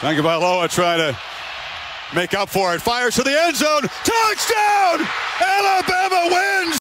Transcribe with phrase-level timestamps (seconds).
[0.00, 1.18] Tagovailoa trying to
[2.16, 2.80] make up for it.
[2.80, 3.82] Fires to the end zone.
[4.00, 5.06] Touchdown!
[5.44, 6.78] Alabama wins!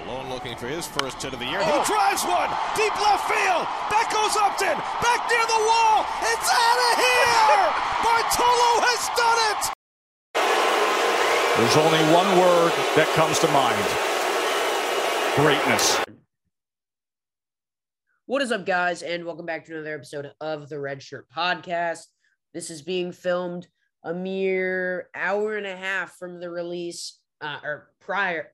[0.00, 1.60] Malone looking for his first hit of the year.
[1.60, 1.84] He oh.
[1.84, 2.48] drives one.
[2.72, 3.68] Deep left field.
[3.92, 4.80] Back goes Upton.
[5.04, 6.08] Back near the wall.
[6.24, 7.68] It's out of here!
[8.08, 9.76] Bartolo has done it!
[11.60, 13.84] There's only one word that comes to mind
[15.36, 16.00] greatness.
[18.28, 22.06] What is up, guys, and welcome back to another episode of the Red Shirt Podcast.
[22.52, 23.68] This is being filmed
[24.02, 28.52] a mere hour and a half from the release, uh, or prior.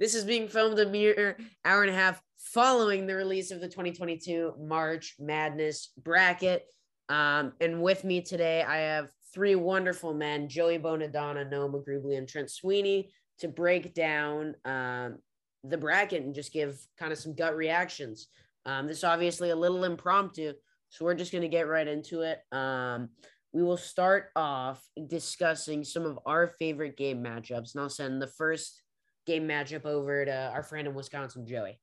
[0.00, 3.68] This is being filmed a mere hour and a half following the release of the
[3.68, 6.64] 2022 March Madness bracket.
[7.08, 12.28] Um, and with me today, I have three wonderful men Joey Bonadonna, Noah Mgrublian, and
[12.28, 15.18] Trent Sweeney to break down um,
[15.64, 18.28] the bracket and just give kind of some gut reactions.
[18.66, 20.52] Um, this is obviously a little impromptu,
[20.88, 22.40] so we're just going to get right into it.
[22.52, 23.10] Um,
[23.52, 28.26] we will start off discussing some of our favorite game matchups, and I'll send the
[28.26, 28.82] first
[29.26, 31.78] game matchup over to our friend in Wisconsin, Joey.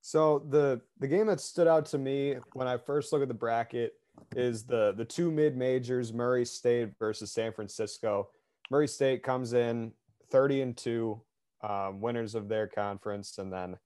[0.00, 3.34] So the the game that stood out to me when I first look at the
[3.34, 3.92] bracket
[4.34, 8.30] is the the two mid majors, Murray State versus San Francisco.
[8.70, 9.92] Murray State comes in
[10.30, 11.20] 30 and 2
[11.62, 13.76] um, winners of their conference, and then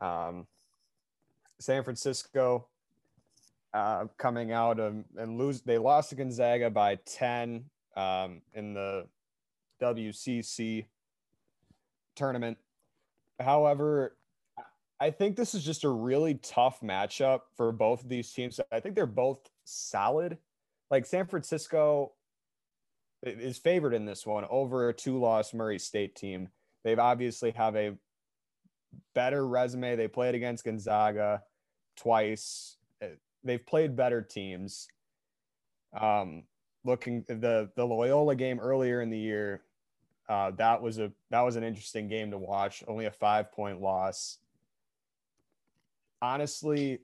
[0.00, 0.46] um,
[1.58, 2.66] San Francisco
[3.74, 5.60] uh, coming out and lose.
[5.60, 7.64] They lost to Gonzaga by ten
[7.96, 9.06] um, in the
[9.80, 10.86] WCC
[12.14, 12.58] tournament.
[13.40, 14.16] However,
[15.00, 18.58] I think this is just a really tough matchup for both of these teams.
[18.72, 20.38] I think they're both solid.
[20.90, 22.12] Like San Francisco
[23.22, 26.48] is favored in this one over a two-loss Murray State team.
[26.88, 27.92] They've obviously have a
[29.14, 29.94] better resume.
[29.94, 31.42] They played against Gonzaga
[31.98, 32.78] twice.
[33.44, 34.88] They've played better teams.
[35.92, 36.44] Um,
[36.82, 39.64] looking the the Loyola game earlier in the year,
[40.30, 42.82] uh, that was a that was an interesting game to watch.
[42.88, 44.38] Only a five point loss.
[46.22, 47.00] Honestly,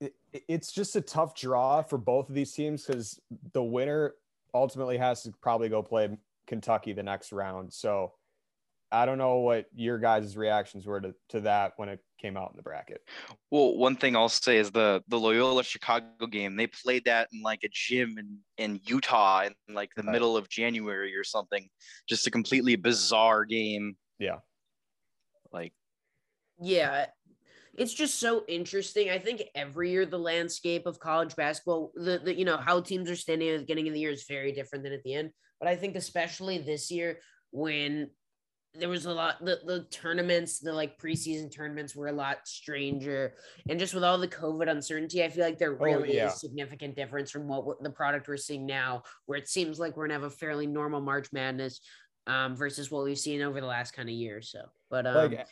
[0.00, 0.14] it,
[0.46, 3.20] it's just a tough draw for both of these teams because
[3.52, 4.14] the winner
[4.54, 7.72] ultimately has to probably go play Kentucky the next round.
[7.72, 8.12] So
[8.90, 12.50] I don't know what your guys' reactions were to, to that when it came out
[12.50, 13.02] in the bracket.
[13.50, 16.56] Well, one thing I'll say is the the Loyola Chicago game.
[16.56, 20.12] They played that in like a gym in, in Utah in like the right.
[20.12, 21.68] middle of January or something.
[22.08, 23.96] Just a completely bizarre game.
[24.18, 24.38] Yeah.
[25.52, 25.72] Like
[26.60, 27.06] Yeah.
[27.76, 29.08] It's just so interesting.
[29.10, 33.08] I think every year the landscape of college basketball, the, the you know, how teams
[33.08, 35.30] are standing at the beginning of the year is very different than at the end.
[35.60, 37.20] But I think especially this year
[37.52, 38.10] when
[38.78, 43.34] there was a lot the, the tournaments the like preseason tournaments were a lot stranger
[43.68, 46.26] and just with all the covid uncertainty i feel like there really oh, yeah.
[46.28, 50.06] is significant difference from what the product we're seeing now where it seems like we're
[50.06, 51.80] gonna have a fairly normal march madness
[52.26, 55.14] um, versus what we've seen over the last kind of year or so but um,
[55.14, 55.46] like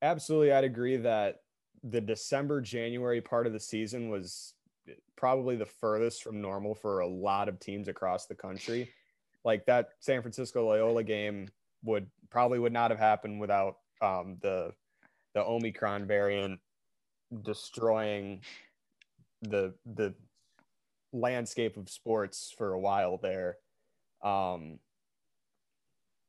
[0.00, 1.36] absolutely i'd agree that
[1.84, 4.54] the december january part of the season was
[5.16, 8.90] probably the furthest from normal for a lot of teams across the country
[9.44, 11.46] like that san francisco loyola game
[11.82, 14.72] would probably would not have happened without um, the
[15.34, 16.60] the Omicron variant
[17.42, 18.40] destroying
[19.42, 20.14] the the
[21.12, 23.56] landscape of sports for a while there.
[24.22, 24.78] Um,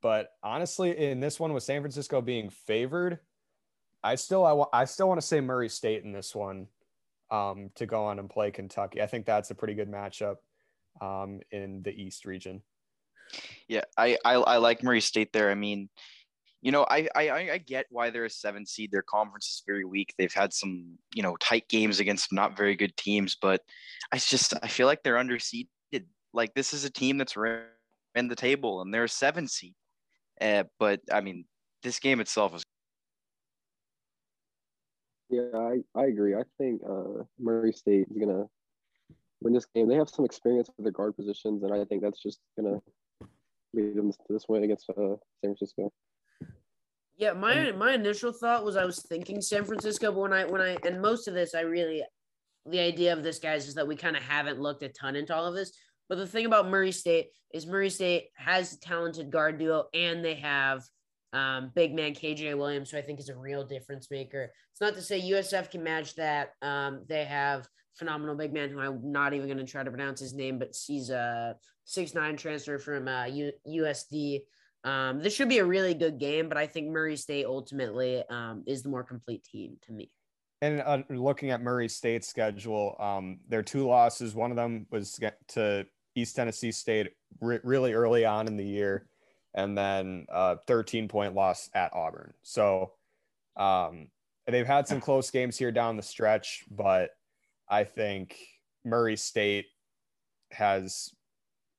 [0.02, 3.20] but honestly, in this one with San Francisco being favored,
[4.04, 6.68] I still I, I still want to say Murray State in this one
[7.32, 9.02] um, to go on and play Kentucky.
[9.02, 10.38] I think that's a pretty good matchup
[11.02, 12.62] um, in the East region.
[13.68, 15.52] Yeah, I, I, I like Murray State there.
[15.52, 15.90] I mean,
[16.64, 18.90] you know, I, I I get why they're a seven seed.
[18.92, 20.14] Their conference is very weak.
[20.18, 23.62] They've had some, you know, tight games against not very good teams, but
[24.14, 25.68] I just I feel like they're underseeded.
[26.34, 27.36] Like this is a team that's
[28.16, 29.76] in the table and they're a seven seed.
[30.40, 31.46] Uh, but I mean,
[31.84, 32.64] this game itself is.
[35.30, 36.36] Yeah, I, I agree.
[36.36, 38.46] I think uh, Murray State is gonna
[39.42, 39.90] win this game.
[39.90, 42.80] They have some experience with their guard positions, and I think that's just gonna
[43.74, 45.92] lead them to this win against uh, San Francisco.
[47.16, 50.62] Yeah, my my initial thought was I was thinking San Francisco, but when I when
[50.62, 52.04] I and most of this I really
[52.66, 55.36] the idea of this guys is that we kind of haven't looked a ton into
[55.36, 55.72] all of this.
[56.10, 60.24] But the thing about Murray State is Murray State has a talented guard duo and
[60.24, 60.84] they have
[61.34, 64.52] um, big man KJ Williams, who I think is a real difference maker.
[64.72, 66.52] It's not to say USF can match that.
[66.62, 70.20] Um, they have phenomenal big man who I'm not even going to try to pronounce
[70.20, 71.56] his name, but he's a
[71.86, 74.42] six nine transfer from uh, U- USD.
[74.84, 78.64] Um, this should be a really good game, but I think Murray State ultimately um,
[78.68, 80.12] is the more complete team to me.
[80.62, 85.20] and uh, looking at Murray State's schedule, um, their two losses, one of them was
[85.50, 85.86] to
[86.16, 89.08] East Tennessee State re- really early on in the year,
[89.54, 92.34] and then a 13 point loss at Auburn.
[92.42, 92.92] So
[93.56, 94.08] um,
[94.48, 97.12] they've had some close games here down the stretch, but
[97.70, 98.38] I think
[98.86, 99.66] Murray State
[100.52, 101.10] has,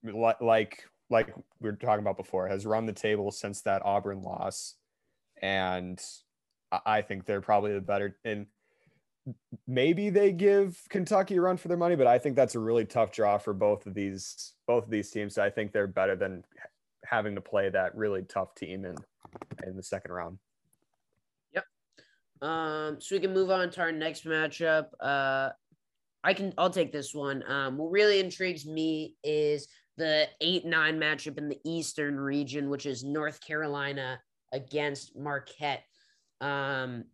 [0.03, 4.75] like like we were talking about before, has run the table since that Auburn loss,
[5.43, 6.01] and
[6.85, 8.17] I think they're probably the better.
[8.25, 8.47] And
[9.67, 12.85] maybe they give Kentucky a run for their money, but I think that's a really
[12.85, 15.35] tough draw for both of these both of these teams.
[15.35, 16.45] So I think they're better than
[17.05, 18.97] having to play that really tough team in
[19.67, 20.39] in the second round.
[21.53, 21.65] Yep.
[22.43, 24.87] Um, so we can move on to our next matchup.
[25.01, 25.51] Uh,
[26.25, 27.45] I can I'll take this one.
[27.51, 32.87] Um, what really intrigues me is the eight nine matchup in the Eastern region, which
[32.87, 34.19] is North Carolina
[34.53, 35.85] against Marquette.
[36.41, 37.05] Um,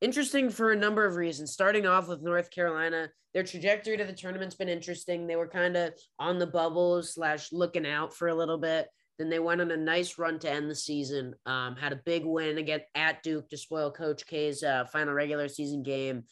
[0.00, 1.52] interesting for a number of reasons.
[1.52, 5.26] Starting off with North Carolina, their trajectory to the tournament's been interesting.
[5.26, 8.88] They were kind of on the bubble slash looking out for a little bit.
[9.18, 11.34] Then they went on a nice run to end the season.
[11.44, 15.46] Um, had a big win again at Duke to spoil Coach K's uh, final regular
[15.46, 16.24] season game.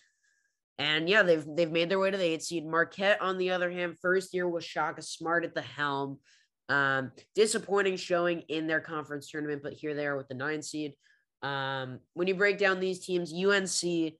[0.78, 2.66] And yeah, they've they've made their way to the eight seed.
[2.66, 6.18] Marquette, on the other hand, first year was Shaka Smart at the helm.
[6.68, 10.92] Um, disappointing showing in their conference tournament, but here they are with the nine seed.
[11.42, 14.14] Um, when you break down these teams, UNC,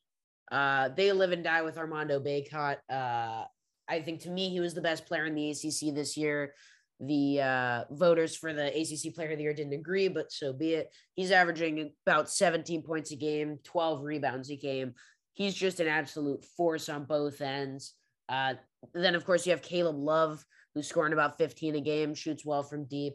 [0.50, 2.76] uh, they live and die with Armando Bacot.
[2.90, 3.44] Uh,
[3.88, 6.54] I think to me, he was the best player in the ACC this year.
[7.00, 10.74] The uh, voters for the ACC Player of the Year didn't agree, but so be
[10.74, 10.92] it.
[11.14, 14.94] He's averaging about 17 points a game, 12 rebounds a game.
[15.38, 17.94] He's just an absolute force on both ends.
[18.28, 18.54] Uh,
[18.92, 20.44] then, of course, you have Caleb Love,
[20.74, 23.14] who's scoring about 15 a game, shoots well from deep.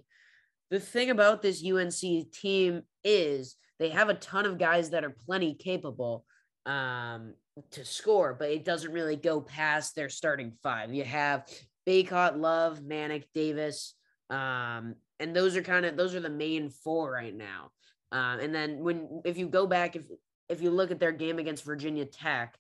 [0.72, 5.14] The thing about this UNC team is they have a ton of guys that are
[5.26, 6.24] plenty capable
[6.66, 7.34] um,
[7.72, 10.94] to score, but it doesn't really go past their starting five.
[10.94, 11.46] You have
[11.86, 13.96] Bacot, Love, Manek, Davis,
[14.30, 17.72] um, and those are kind of those are the main four right now.
[18.14, 20.04] Um, and then when if you go back, if
[20.50, 22.58] if you look at their game against Virginia Tech,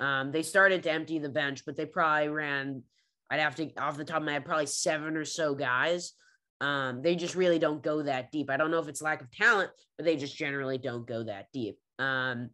[0.00, 2.82] um, they started to empty the bench, but they probably ran.
[3.30, 6.12] I'd have to off the top of my head, probably seven or so guys.
[6.60, 8.50] Um, they just really don't go that deep.
[8.50, 11.46] I don't know if it's lack of talent, but they just generally don't go that
[11.52, 11.78] deep.
[11.98, 12.50] Um,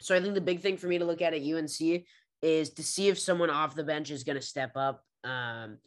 [0.00, 2.04] so I think the big thing for me to look at at UNC
[2.42, 5.04] is to see if someone off the bench is going to step up.
[5.24, 5.78] Um,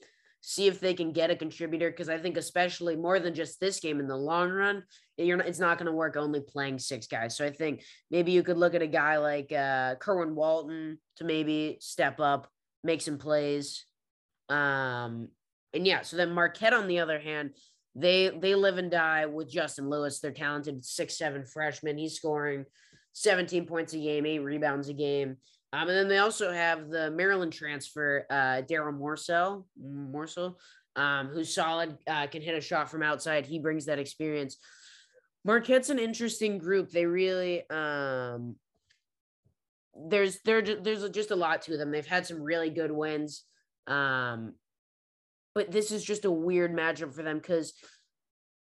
[0.42, 3.80] see if they can get a contributor because I think especially more than just this
[3.80, 4.84] game in the long run,
[5.18, 7.38] you're not, it's not going to work only playing six guys.
[7.38, 11.24] So I think maybe you could look at a guy like uh, Kerwin Walton to
[11.24, 12.50] maybe step up,
[12.84, 13.86] make some plays.
[14.50, 15.30] Um,
[15.74, 17.52] and yeah, so then Marquette, on the other hand,
[17.96, 20.20] they they live and die with Justin Lewis.
[20.20, 21.98] They're talented six seven freshman.
[21.98, 22.66] He's scoring
[23.14, 25.38] 17 points a game, eight rebounds a game.
[25.72, 30.56] Um, and then they also have the Maryland transfer, uh, Darryl Morsell, Morsell,
[30.96, 33.46] um, who's solid, uh, can hit a shot from outside.
[33.46, 34.58] He brings that experience.
[35.46, 36.92] Marquette's an interesting group.
[36.92, 38.56] They really, um,
[40.10, 41.92] there's there there's just a lot to them.
[41.92, 43.44] They've had some really good wins.
[43.88, 44.54] Um,
[45.54, 47.74] but this is just a weird matchup for them because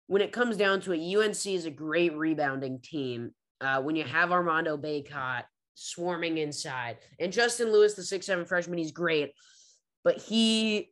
[0.07, 3.31] when it comes down to it, UNC is a great rebounding team.
[3.61, 5.43] Uh, when you have Armando Bacot
[5.75, 9.31] swarming inside, and Justin Lewis, the six seven freshman, he's great,
[10.03, 10.91] but he,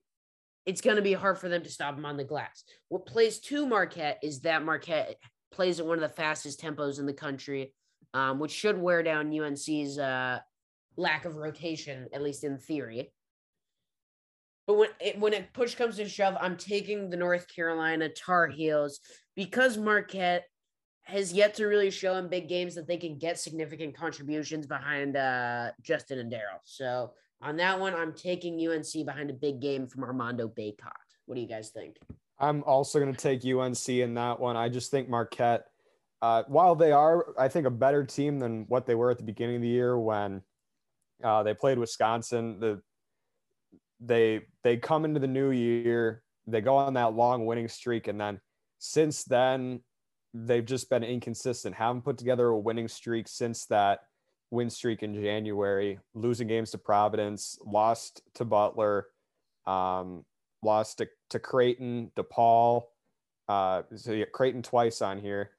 [0.66, 2.64] it's going to be hard for them to stop him on the glass.
[2.88, 5.16] What plays to Marquette is that Marquette
[5.52, 7.74] plays at one of the fastest tempos in the country,
[8.14, 10.40] um, which should wear down UNC's uh,
[10.98, 13.12] lack of rotation, at least in theory.
[14.68, 18.48] But when it, when it push comes to shove, I'm taking the North Carolina Tar
[18.48, 19.00] Heels
[19.36, 20.46] because Marquette
[21.04, 25.18] has yet to really show in big games that they can get significant contributions behind
[25.18, 26.60] uh, Justin and Daryl.
[26.64, 30.92] So on that one, I'm taking UNC behind a big game from Armando Bacot.
[31.26, 31.98] What do you guys think?
[32.42, 34.57] I'm also going to take UNC in that one.
[34.57, 35.68] I just think Marquette,
[36.24, 39.24] uh, while they are, I think, a better team than what they were at the
[39.24, 40.42] beginning of the year when
[41.24, 42.60] uh, they played Wisconsin.
[42.60, 42.81] The
[44.00, 48.19] they they come into the new year, they go on that long winning streak, and
[48.19, 48.42] then
[48.80, 49.81] since then
[50.33, 51.76] they've just been inconsistent.
[51.76, 54.00] Haven't put together a winning streak since that
[54.50, 56.00] win streak in January.
[56.16, 59.07] Losing games to Providence, lost to Butler,
[59.68, 60.26] um,
[60.63, 62.83] lost to, to Creighton, DePaul.
[63.47, 65.51] Uh, so yeah, Creighton twice on here.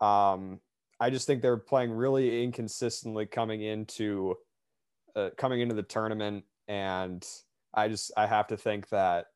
[0.00, 0.60] Um,
[1.00, 4.36] I just think they're playing really inconsistently coming into
[5.16, 7.24] uh, coming into the tournament, and
[7.72, 9.26] I just I have to think that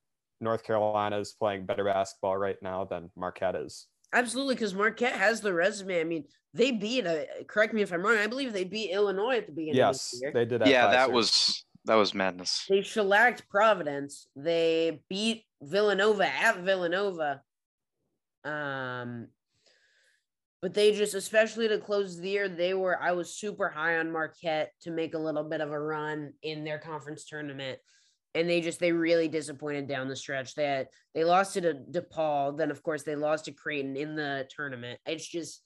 [0.40, 3.86] North Carolina is playing better basketball right now than Marquette is.
[4.12, 6.00] Absolutely, because Marquette has the resume.
[6.00, 6.24] I mean,
[6.54, 7.06] they beat.
[7.06, 8.16] Uh, correct me if I'm wrong.
[8.16, 9.76] I believe they beat Illinois at the beginning.
[9.76, 10.32] Yes, of the year.
[10.32, 10.62] they did.
[10.62, 12.64] At Yeah, that was that was madness.
[12.68, 14.26] They shellacked Providence.
[14.36, 17.42] They beat Villanova at Villanova.
[18.44, 19.28] Um,
[20.60, 23.00] but they just, especially to close the year, they were.
[23.00, 26.64] I was super high on Marquette to make a little bit of a run in
[26.64, 27.78] their conference tournament,
[28.34, 30.54] and they just they really disappointed down the stretch.
[30.54, 34.14] They had, they lost to De- DePaul, then of course they lost to Creighton in
[34.14, 35.00] the tournament.
[35.06, 35.62] It's just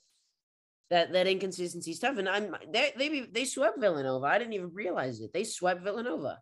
[0.92, 4.26] that that inconsistency stuff, and I'm they they they swept Villanova.
[4.26, 5.32] I didn't even realize it.
[5.32, 6.38] They swept Villanova.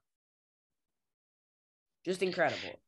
[2.04, 2.80] Just incredible.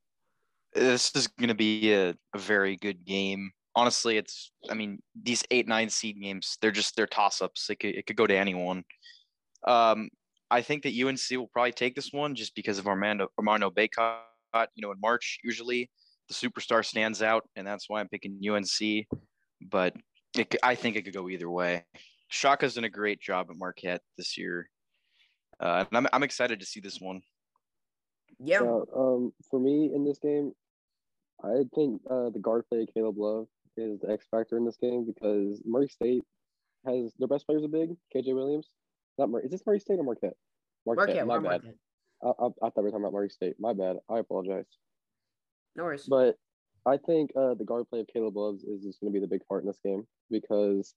[0.75, 3.53] This is going to be a, a very good game.
[3.77, 7.71] Honestly, it's I mean these eight nine seed games they're just they're toss ups.
[7.71, 8.83] It could it could go to anyone.
[9.65, 10.09] Um,
[10.51, 14.19] I think that UNC will probably take this one just because of Armando Armando Bacot.
[14.75, 15.89] You know, in March usually
[16.29, 19.07] the superstar stands out, and that's why I'm picking UNC.
[19.71, 19.95] But
[20.37, 21.85] it, c- I think it could go either way.
[22.29, 24.69] Shaka's done a great job at Marquette this year,
[25.61, 27.23] uh, and I'm I'm excited to see this one.
[28.39, 28.63] Yeah.
[28.63, 30.53] Yeah, um, for me in this game,
[31.45, 33.47] I think uh, the guard play of Caleb Love
[33.77, 36.25] is the X factor in this game because Murray State
[36.87, 37.91] has their best players are big.
[38.15, 38.69] KJ Williams,
[39.19, 39.45] not Murray.
[39.45, 40.37] Is this Murray State or Marquette?
[40.87, 41.65] Marquette, my we're bad.
[41.65, 41.75] Marquette.
[42.23, 43.55] I, I, I thought we were talking about Murray State.
[43.61, 43.97] My bad.
[44.09, 44.67] I apologize.
[45.77, 46.05] No worries.
[46.09, 46.37] But
[46.87, 49.47] I think uh, the guard play of Caleb Loves is going to be the big
[49.49, 50.95] part in this game because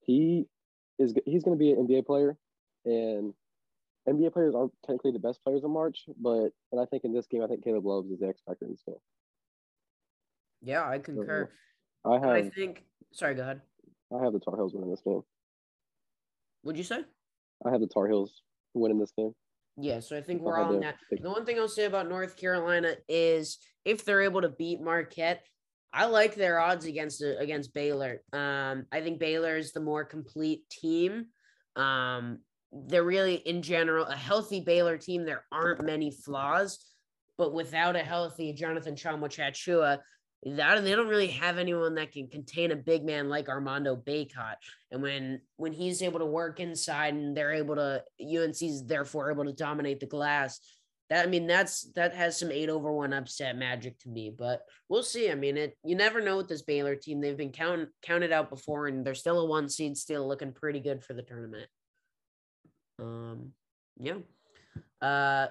[0.00, 0.46] he
[0.98, 2.36] is he's going to be an NBA player,
[2.84, 3.32] and
[4.08, 7.26] NBA players aren't technically the best players in March, but and I think in this
[7.26, 8.96] game, I think Caleb Loves is the X factor in this game.
[10.62, 11.48] yeah, I concur.
[12.04, 12.84] I And I think.
[13.12, 13.60] Sorry, go ahead.
[14.12, 15.22] I have the Tar Heels winning this game.
[16.62, 17.00] What'd you say?
[17.64, 18.42] I have the Tar Heels
[18.74, 19.34] winning this game.
[19.80, 20.96] Yeah, so I think we're all on that.
[21.10, 25.44] The one thing I'll say about North Carolina is if they're able to beat Marquette,
[25.92, 28.22] I like their odds against against Baylor.
[28.32, 31.26] Um, I think Baylor is the more complete team.
[31.76, 32.40] Um,
[32.72, 35.24] they're really in general a healthy Baylor team.
[35.24, 36.84] There aren't many flaws,
[37.38, 39.98] but without a healthy Jonathan Tchamwa Tchatchoua,
[40.44, 44.54] that they don't really have anyone that can contain a big man like Armando Bacot.
[44.90, 49.44] And when when he's able to work inside and they're able to UNC's therefore able
[49.46, 50.60] to dominate the glass,
[51.10, 54.30] that I mean that's that has some eight over one upset magic to me.
[54.36, 55.30] But we'll see.
[55.30, 57.20] I mean it you never know with this Baylor team.
[57.20, 60.80] They've been count, counted out before and they're still a one seed, still looking pretty
[60.80, 61.68] good for the tournament.
[63.00, 63.52] Um
[63.98, 64.18] yeah.
[65.02, 65.48] Uh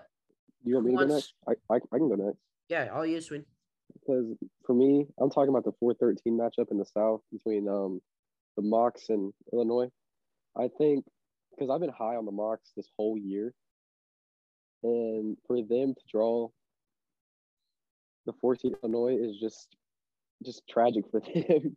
[0.63, 1.33] You want me to go next?
[1.45, 2.39] I, I, I can go next.
[2.69, 3.43] yeah, all you Swin.
[4.07, 8.01] Because for me, I'm talking about the 4-13 matchup in the South between um
[8.55, 9.89] the Mocs and Illinois.
[10.57, 11.05] I think
[11.51, 13.53] because I've been high on the Mocs this whole year,
[14.83, 16.49] and for them to draw
[18.25, 19.75] the 14 Illinois is just
[20.45, 21.75] just tragic for them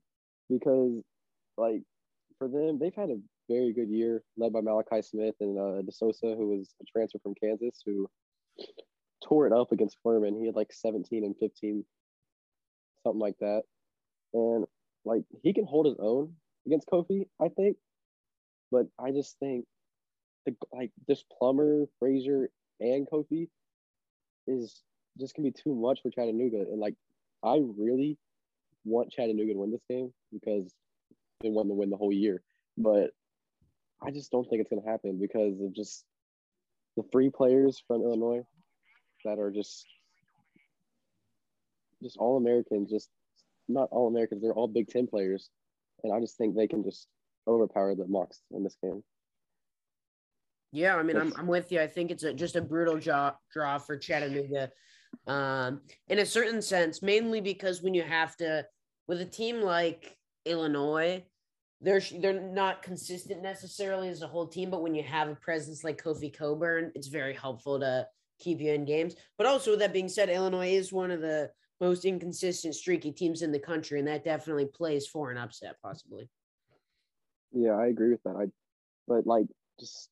[0.49, 1.03] because
[1.57, 1.83] like
[2.39, 3.19] for them they've had a
[3.49, 7.19] very good year led by Malachi Smith and uh, De Sousa who was a transfer
[7.23, 8.09] from Kansas who
[9.25, 10.39] tore it up against Furman.
[10.39, 11.85] He had like 17 and 15
[13.03, 13.63] something like that.
[14.33, 14.67] And
[15.05, 16.35] like he can hold his own
[16.67, 17.77] against Kofi, I think.
[18.71, 19.65] But I just think
[20.47, 23.49] the like this Plummer, Frazier, and Kofi
[24.47, 24.83] is
[25.19, 26.61] just gonna be too much for Chattanooga.
[26.61, 26.95] And like
[27.43, 28.19] I really
[28.85, 30.73] want Chattanooga to win this game because
[31.41, 32.43] they want to win the whole year.
[32.79, 33.11] But
[34.03, 36.05] I just don't think it's gonna happen because of just
[36.97, 38.43] the three players from Illinois
[39.25, 39.87] that are just
[42.03, 43.09] just all Americans, just
[43.69, 45.51] not all Americans, they're all Big Ten players.
[46.03, 47.09] And I just think they can just
[47.47, 49.03] overpower the Mocs in this game.
[50.73, 51.81] Yeah, I mean, I'm, I'm with you.
[51.81, 54.71] I think it's a, just a brutal draw, draw for Chattanooga
[55.27, 58.65] um, in a certain sense, mainly because when you have to,
[59.09, 60.17] with a team like
[60.47, 61.25] Illinois,
[61.81, 65.83] they're, they're not consistent necessarily as a whole team, but when you have a presence
[65.83, 68.07] like Kofi Cockburn, it's very helpful to
[68.39, 69.17] keep you in games.
[69.39, 71.51] But also, with that being said, Illinois is one of the
[71.81, 76.29] most inconsistent, streaky teams in the country, and that definitely plays for an upset, possibly.
[77.53, 78.37] Yeah, I agree with that.
[78.37, 78.47] I
[79.09, 79.47] but like
[79.79, 80.09] just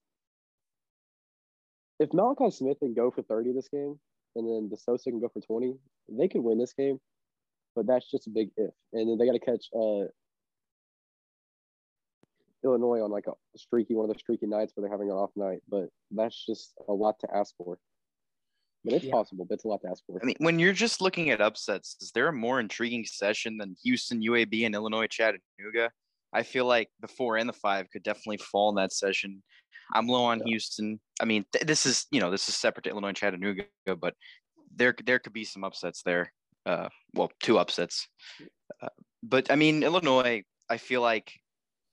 [2.01, 3.99] if Malachi Smith can go for 30 this game
[4.35, 5.75] and then De Sousa can go for 20,
[6.09, 6.99] they could win this game.
[7.75, 8.71] But that's just a big if.
[8.93, 10.07] And then they gotta catch uh
[12.65, 15.31] Illinois on like a streaky one of the streaky nights where they're having an off
[15.37, 15.61] night.
[15.69, 17.79] But that's just a lot to ask for.
[18.89, 19.13] But it's Yeah.
[19.13, 20.19] possible, but it's a lot to ask for.
[20.23, 23.77] I mean, when you're just looking at upsets, is there a more intriguing session than
[23.85, 25.91] Houston, UAB, and Illinois, Chattanooga?
[26.33, 29.43] I feel like the four and the five could definitely fall in that session.
[29.93, 31.01] I'm low on Houston.
[31.21, 33.65] I mean, th- this is you know this is separate to Illinois, and Chattanooga,
[34.01, 34.15] but
[34.75, 36.33] there there could be some upsets there.
[36.65, 38.09] Uh, well, two upsets.
[38.83, 38.89] Uh,
[39.23, 41.33] but I mean, Illinois, I feel like,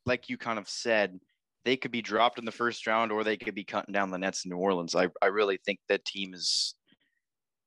[0.06, 1.20] like you kind of said,
[1.64, 4.18] they could be dropped in the first round or they could be cutting down the
[4.18, 4.96] nets in New Orleans.
[4.96, 6.76] I, I really think that team is.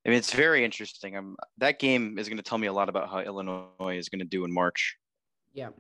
[0.06, 1.16] I mean, it's very interesting.
[1.16, 4.20] I'm, that game is going to tell me a lot about how Illinois is going
[4.20, 4.96] to do in March.
[5.52, 5.70] Yeah,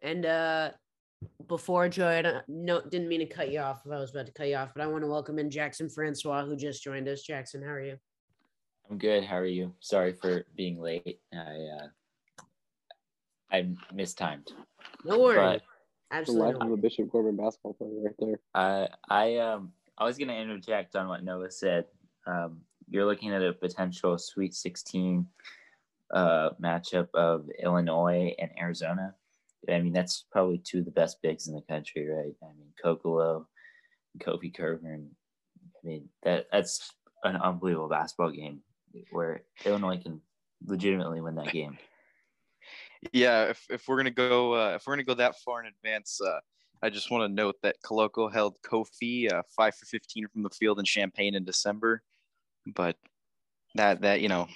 [0.00, 0.70] and uh,
[1.48, 4.32] before Joy, I no, didn't mean to cut you off if I was about to
[4.32, 7.22] cut you off, but I want to welcome in Jackson Francois, who just joined us.
[7.22, 7.98] Jackson, how are you?
[8.90, 9.24] I'm good.
[9.24, 9.74] How are you?
[9.80, 11.20] Sorry for being late.
[11.32, 11.86] I uh,
[13.50, 14.52] I mistimed.
[15.04, 15.60] No worries.
[16.10, 18.40] But The life of a Bishop Gorman basketball player right there.
[18.54, 21.86] I I um I was gonna interject on what Noah said.
[22.26, 25.26] Um, you're looking at a potential Sweet 16
[26.12, 29.14] uh, matchup of Illinois and Arizona.
[29.68, 32.34] I mean, that's probably two of the best bigs in the country, right?
[32.42, 33.46] I mean, Koloko,
[34.18, 35.10] Kofi Cockburn.
[35.62, 36.92] I mean, that that's
[37.24, 38.60] an unbelievable basketball game
[39.10, 40.20] where Illinois can
[40.66, 41.78] legitimately win that game.
[43.12, 46.20] Yeah, if, if we're gonna go uh, if we're gonna go that far in advance,
[46.20, 46.40] uh,
[46.82, 50.50] I just want to note that Koloko held Kofi uh, five for fifteen from the
[50.50, 52.02] field in Champaign in December,
[52.66, 52.96] but
[53.74, 54.46] that that you know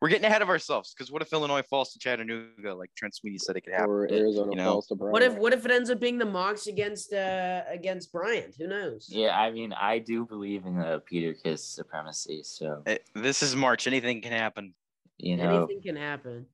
[0.00, 3.38] we're getting ahead of ourselves because what if Illinois falls to Chattanooga like Trent Sweeney
[3.38, 3.90] said it could happen?
[3.90, 4.64] Or Arizona you know.
[4.72, 5.10] falls to Brown.
[5.12, 8.54] What if what if it ends up being the Mocs against uh against Bryant?
[8.56, 9.06] Who knows?
[9.10, 12.42] Yeah, I mean, I do believe in the Peter Kiss supremacy.
[12.44, 13.86] So Eh, This is March.
[13.88, 14.72] Anything can happen.
[15.18, 16.46] you know, Anything can happen.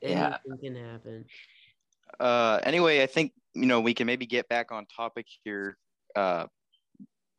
[0.00, 0.38] Yeah.
[0.48, 1.24] Anything can happen.
[2.18, 5.76] Uh, anyway, I think you know we can maybe get back on topic here.
[6.14, 6.46] Uh,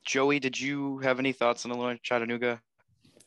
[0.05, 2.61] Joey, did you have any thoughts on Illinois Chattanooga?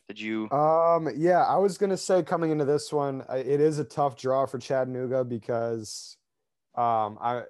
[0.07, 0.49] Did you?
[0.51, 4.45] Um, yeah, I was gonna say coming into this one, it is a tough draw
[4.45, 6.17] for Chattanooga because,
[6.75, 7.43] um, I,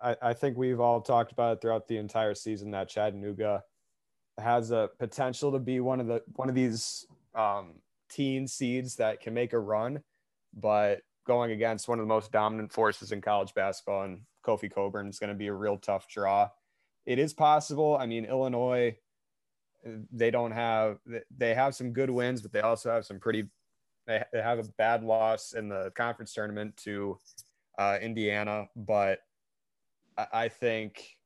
[0.00, 3.64] I, I think we've all talked about it throughout the entire season that Chattanooga
[4.38, 7.74] has a potential to be one of the one of these um,
[8.08, 10.00] teen seeds that can make a run,
[10.54, 15.08] but going against one of the most dominant forces in college basketball and Kofi Cockburn
[15.08, 16.48] is going to be a real tough draw.
[17.06, 17.96] It is possible.
[17.98, 18.96] I mean, Illinois
[20.12, 20.98] they don't have
[21.36, 23.44] they have some good wins but they also have some pretty
[24.06, 27.16] they, have a bad loss in the conference tournament to
[27.78, 29.20] uh, indiana but
[30.18, 31.16] i, I think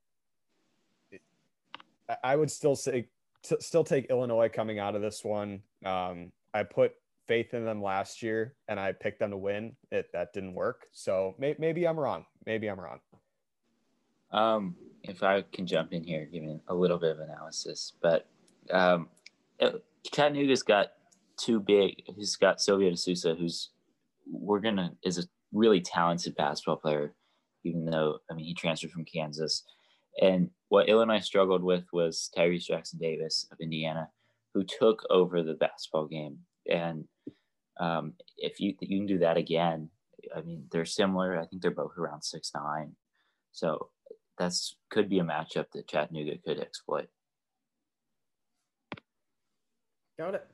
[2.09, 3.09] I- i would still say
[3.43, 5.61] t- still take illinois coming out of this one.
[5.85, 6.93] Um, i put
[7.27, 9.75] faith in them last year and i picked them to win.
[9.91, 10.85] It that didn't work.
[10.91, 12.25] So may, maybe i'm wrong.
[12.45, 12.99] Maybe i'm wrong.
[14.31, 14.75] Um,
[15.09, 18.27] if I can jump in here, giving a little bit of analysis, but
[18.71, 19.09] um,
[20.13, 20.93] Chattanooga's got
[21.37, 22.03] two big.
[22.15, 23.69] He's got Silvio De Sousa, who's
[24.31, 27.13] we're gonna is a really talented basketball player,
[27.63, 29.63] even though I mean he transferred from Kansas.
[30.21, 34.09] And what Illinois struggled with was Trayce Jackson Davis of Indiana,
[34.53, 36.39] who took over the basketball game.
[36.69, 37.05] And
[37.79, 39.89] um, if you you can do that again,
[40.35, 41.39] I mean they're similar.
[41.39, 42.95] I think they're both around six nine.
[43.51, 43.89] So
[44.37, 47.07] that's could be a matchup that Chattanooga could exploit.
[50.17, 50.47] Got it.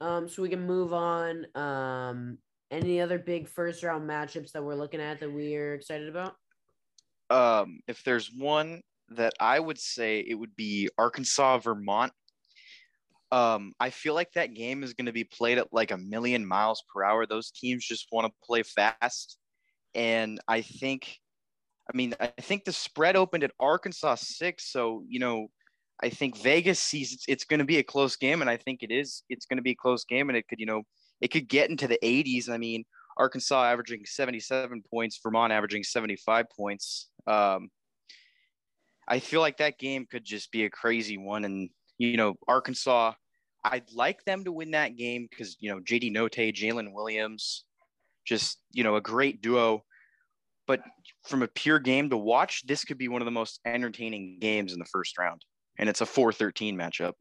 [0.00, 1.46] Um, so we can move on.
[1.54, 2.38] Um,
[2.70, 6.34] any other big first round matchups that we're looking at that we are excited about?
[7.30, 12.12] Um, if there's one that I would say, it would be Arkansas Vermont.
[13.32, 16.46] Um, I feel like that game is going to be played at like a million
[16.46, 17.26] miles per hour.
[17.26, 19.38] Those teams just want to play fast,
[19.94, 21.16] and I think,
[21.92, 25.48] I mean, I think the spread opened at Arkansas six, so you know.
[26.02, 28.82] I think Vegas sees it's, it's going to be a close game, and I think
[28.82, 29.22] it is.
[29.30, 30.82] It's going to be a close game, and it could, you know,
[31.22, 32.50] it could get into the 80s.
[32.50, 32.84] I mean,
[33.16, 37.08] Arkansas averaging 77 points, Vermont averaging 75 points.
[37.26, 37.70] Um,
[39.08, 41.44] I feel like that game could just be a crazy one.
[41.44, 43.12] And, you know, Arkansas,
[43.64, 47.64] I'd like them to win that game because, you know, JD Notae, Jalen Williams,
[48.26, 49.84] just, you know, a great duo.
[50.66, 50.80] But
[51.24, 54.72] from a pure game to watch, this could be one of the most entertaining games
[54.72, 55.44] in the first round.
[55.78, 57.12] And it's a 4 13 matchup.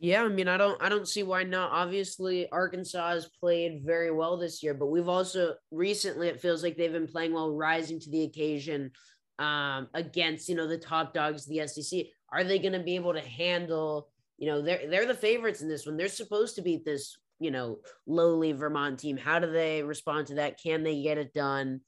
[0.00, 1.72] Yeah, I mean, I don't, I don't see why not.
[1.72, 6.76] Obviously, Arkansas has played very well this year, but we've also recently it feels like
[6.76, 8.90] they've been playing well, rising to the occasion
[9.38, 12.06] um, against you know the top dogs, the SEC.
[12.30, 14.10] Are they going to be able to handle?
[14.36, 15.96] You know, they're they're the favorites in this one.
[15.96, 19.16] They're supposed to beat this you know lowly Vermont team.
[19.16, 20.60] How do they respond to that?
[20.60, 21.80] Can they get it done?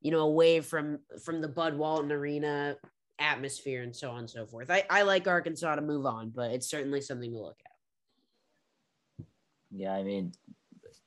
[0.00, 2.76] You know, away from from the Bud Walton Arena
[3.18, 4.70] atmosphere and so on and so forth.
[4.70, 9.26] I, I like Arkansas to move on, but it's certainly something to look at.
[9.70, 10.32] Yeah, I mean,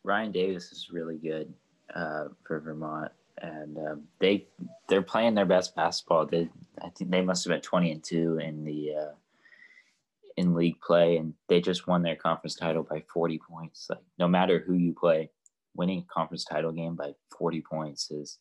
[0.03, 1.53] Ryan Davis is really good
[1.95, 4.47] uh, for Vermont, and um, they
[4.89, 6.25] they're playing their best basketball.
[6.25, 6.49] They
[6.81, 9.11] I think they must have been twenty and two in the uh,
[10.37, 13.87] in league play, and they just won their conference title by forty points.
[13.89, 15.29] Like no matter who you play,
[15.77, 18.39] winning a conference title game by 40 points is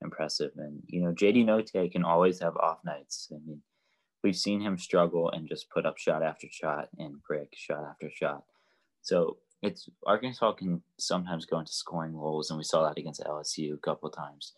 [0.00, 0.52] impressive.
[0.56, 3.30] And, you know, JD Notae can always have off nights.
[3.32, 3.60] I mean,
[4.22, 8.10] we've seen him struggle and just put up shot after shot and break shot after
[8.10, 8.44] shot.
[9.02, 13.74] So it's Arkansas can sometimes go into scoring holes, and we saw that against LSU
[13.74, 14.52] a couple times.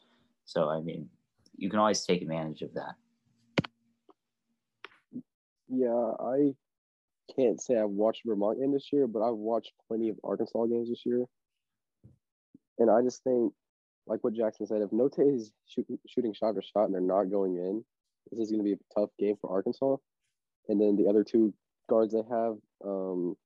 [0.45, 1.09] So, I mean,
[1.57, 2.95] you can always take advantage of that.
[5.69, 6.55] Yeah, I
[7.35, 10.89] can't say I've watched Vermont game this year, but I've watched plenty of Arkansas games
[10.89, 11.25] this year.
[12.79, 13.53] And I just think,
[14.07, 17.31] like what Jackson said, if Notae is shoot, shooting shot after shot and they're not
[17.31, 17.85] going in,
[18.31, 19.97] this is going to be a tough game for Arkansas.
[20.69, 21.53] And then the other two
[21.89, 23.37] guards they have, um,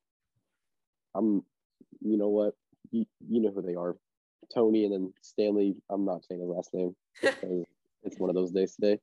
[1.15, 1.43] I'm,
[2.01, 2.55] you know what,
[2.91, 3.97] you, you know who they are,
[4.55, 5.77] Tony and then Stanley.
[5.91, 7.65] I'm not saying his last name because
[8.03, 8.99] it's one of those days today.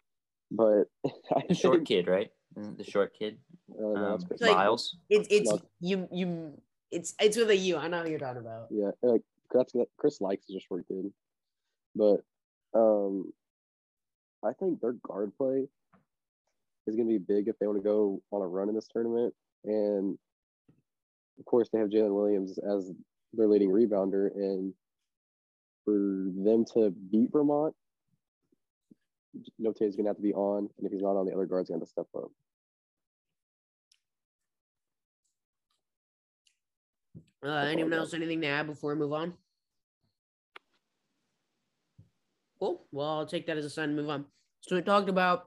[0.51, 0.85] But
[1.47, 2.29] the short kid, right?
[2.57, 3.37] Isn't the short kid?
[3.71, 4.97] Uh, no, um, like, Miles.
[5.09, 6.53] It's it's you you
[6.91, 7.77] it's it's with a U.
[7.77, 8.67] I know who you're talking about.
[8.69, 9.21] Yeah, like
[9.53, 11.11] that's Chris Lykes is a short kid,
[11.95, 12.17] but
[12.73, 13.31] um,
[14.43, 15.67] I think their guard play
[16.87, 18.87] is going to be big if they want to go on a run in this
[18.91, 19.33] tournament,
[19.63, 20.17] and
[21.39, 22.91] of course they have Jalen Williams as
[23.33, 24.73] their leading rebounder, and
[25.85, 27.73] for them to beat Vermont,
[29.59, 31.45] Notae is going to have to be on, and if he's not on, the other
[31.45, 32.31] guard's going to step up.
[37.43, 39.33] Uh, anyone else anything to add before we move on?
[42.59, 42.85] Cool.
[42.91, 44.25] Well, I'll take that as a sign to move on.
[44.61, 45.45] So we talked about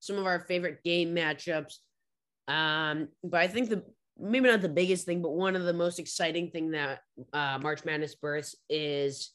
[0.00, 1.76] some of our favorite game matchups.
[2.48, 3.82] Um, but I think the
[4.18, 7.00] maybe not the biggest thing, but one of the most exciting thing that
[7.32, 9.32] uh, March Madness births is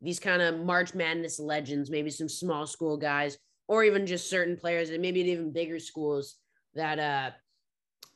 [0.00, 4.56] these kind of March Madness legends, maybe some small school guys, or even just certain
[4.56, 6.36] players, and maybe even bigger schools
[6.74, 7.30] that uh,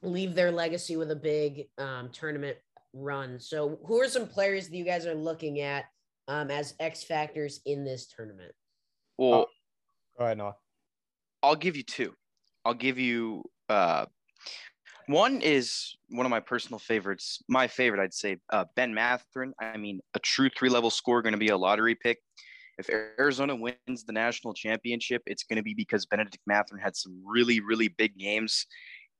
[0.02, 2.56] leave their legacy with a big um, tournament
[2.92, 3.40] run.
[3.40, 5.84] So, who are some players that you guys are looking at
[6.28, 8.52] um, as X factors in this tournament?
[9.18, 9.48] Well,
[10.18, 10.56] go ahead, Noah.
[11.42, 12.14] I'll give you two.
[12.64, 14.06] I'll give you uh,
[15.10, 17.42] one is one of my personal favorites.
[17.48, 19.52] My favorite, I'd say, uh, Ben Mathurin.
[19.60, 22.18] I mean, a true three level score, going to be a lottery pick.
[22.78, 27.20] If Arizona wins the national championship, it's going to be because Benedict Mathurin had some
[27.26, 28.66] really, really big games.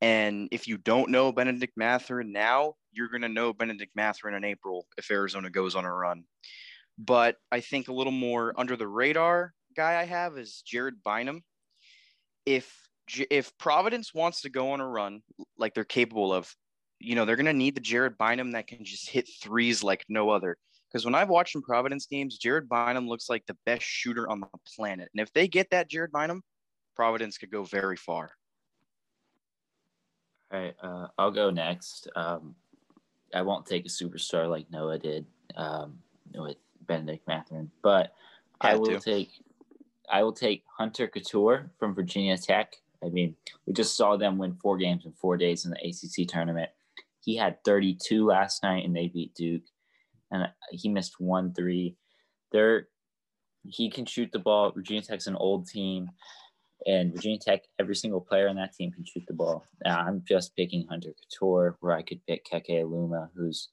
[0.00, 4.44] And if you don't know Benedict Mathurin now, you're going to know Benedict Mathurin in
[4.44, 6.24] April if Arizona goes on a run.
[6.96, 11.42] But I think a little more under the radar guy I have is Jared Bynum.
[12.46, 12.74] If
[13.30, 15.22] if Providence wants to go on a run
[15.58, 16.54] like they're capable of,
[16.98, 20.04] you know, they're going to need the Jared Bynum that can just hit threes like
[20.08, 20.56] no other.
[20.90, 24.40] Because when I've watched some Providence games, Jared Bynum looks like the best shooter on
[24.40, 25.08] the planet.
[25.14, 26.42] And if they get that Jared Bynum,
[26.96, 28.32] Providence could go very far.
[30.52, 32.08] All right, uh, I'll go next.
[32.16, 32.56] Um,
[33.32, 35.24] I won't take a superstar like Noah did
[35.56, 35.98] um,
[36.34, 38.12] with Benedict Mathurin, but
[38.60, 39.00] I will to.
[39.00, 39.30] take
[40.10, 42.74] I will take Hunter Cattoor from Virginia Tech.
[43.04, 43.34] I mean,
[43.66, 46.70] we just saw them win four games in four days in the ACC tournament.
[47.22, 49.62] He had 32 last night and they beat Duke,
[50.30, 51.96] and he missed one three.
[52.52, 52.88] There,
[53.64, 54.72] he can shoot the ball.
[54.72, 56.10] Virginia Tech's an old team,
[56.86, 59.64] and Virginia Tech, every single player on that team can shoot the ball.
[59.84, 63.68] I'm just picking Hunter Cattoor, where I could pick Keke Aluma, who's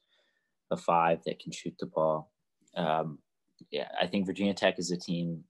[0.72, 2.32] a five that can shoot the ball.
[2.76, 3.20] Um,
[3.72, 5.44] yeah, I think Virginia Tech is a team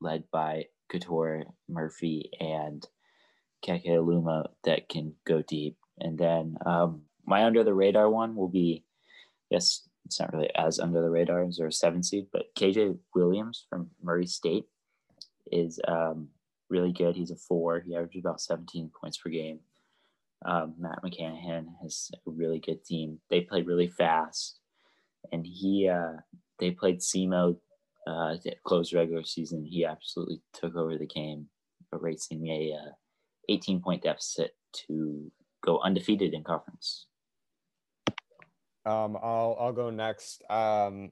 [0.00, 2.86] led by Cattoor, Murphy, and
[3.64, 5.76] Keke Aluma that can go deep.
[5.98, 8.84] And then um, my under the radar one will be,
[9.50, 13.66] yes, it's not really as under the radar as our seven seed, but KJ Williams
[13.70, 14.66] from Murray State
[15.50, 16.28] is um,
[16.68, 17.16] really good.
[17.16, 17.80] He's a four.
[17.80, 19.60] He averages about 17 points per game.
[20.44, 23.18] Um, Matt McCanahan has a really good team.
[23.30, 24.58] They play really fast,
[25.32, 26.20] and he uh,
[26.58, 27.56] they played SEMO
[28.06, 29.64] uh, close regular season.
[29.64, 31.46] He absolutely took over the game,
[31.94, 32.90] erasing a uh,
[33.48, 35.30] 18 point deficit to
[35.64, 37.06] go undefeated in conference.
[38.86, 40.42] Um, I'll I'll go next.
[40.50, 41.10] Um,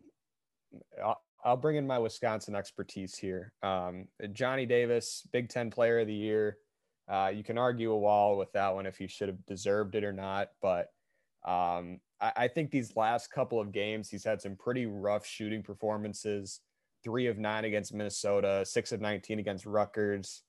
[1.02, 3.52] I'll, I'll bring in my Wisconsin expertise here.
[3.62, 6.58] Um, Johnny Davis, Big Ten Player of the Year.
[7.08, 10.04] Uh, you can argue a wall with that one if he should have deserved it
[10.04, 10.88] or not, but
[11.44, 15.62] um, I, I think these last couple of games he's had some pretty rough shooting
[15.62, 16.60] performances.
[17.02, 20.42] Three of nine against Minnesota, six of nineteen against Rutgers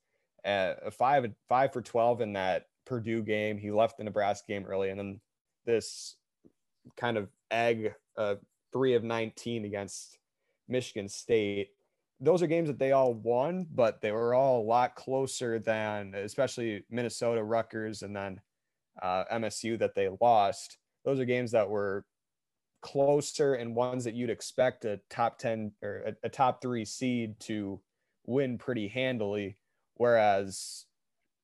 [0.44, 3.58] uh, five five for twelve in that Purdue game.
[3.58, 5.20] He left the Nebraska game early, and then
[5.64, 6.16] this
[6.96, 8.36] kind of egg uh,
[8.72, 10.18] three of nineteen against
[10.68, 11.70] Michigan State.
[12.20, 16.14] Those are games that they all won, but they were all a lot closer than,
[16.14, 18.40] especially Minnesota, Rutgers, and then
[19.02, 20.78] uh, MSU that they lost.
[21.04, 22.04] Those are games that were
[22.84, 27.38] closer and ones that you'd expect a top 10 or a, a top three seed
[27.40, 27.80] to
[28.26, 29.56] win pretty handily.
[29.94, 30.86] Whereas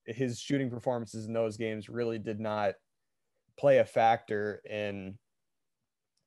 [0.07, 2.75] his shooting performances in those games really did not
[3.59, 5.19] play a factor in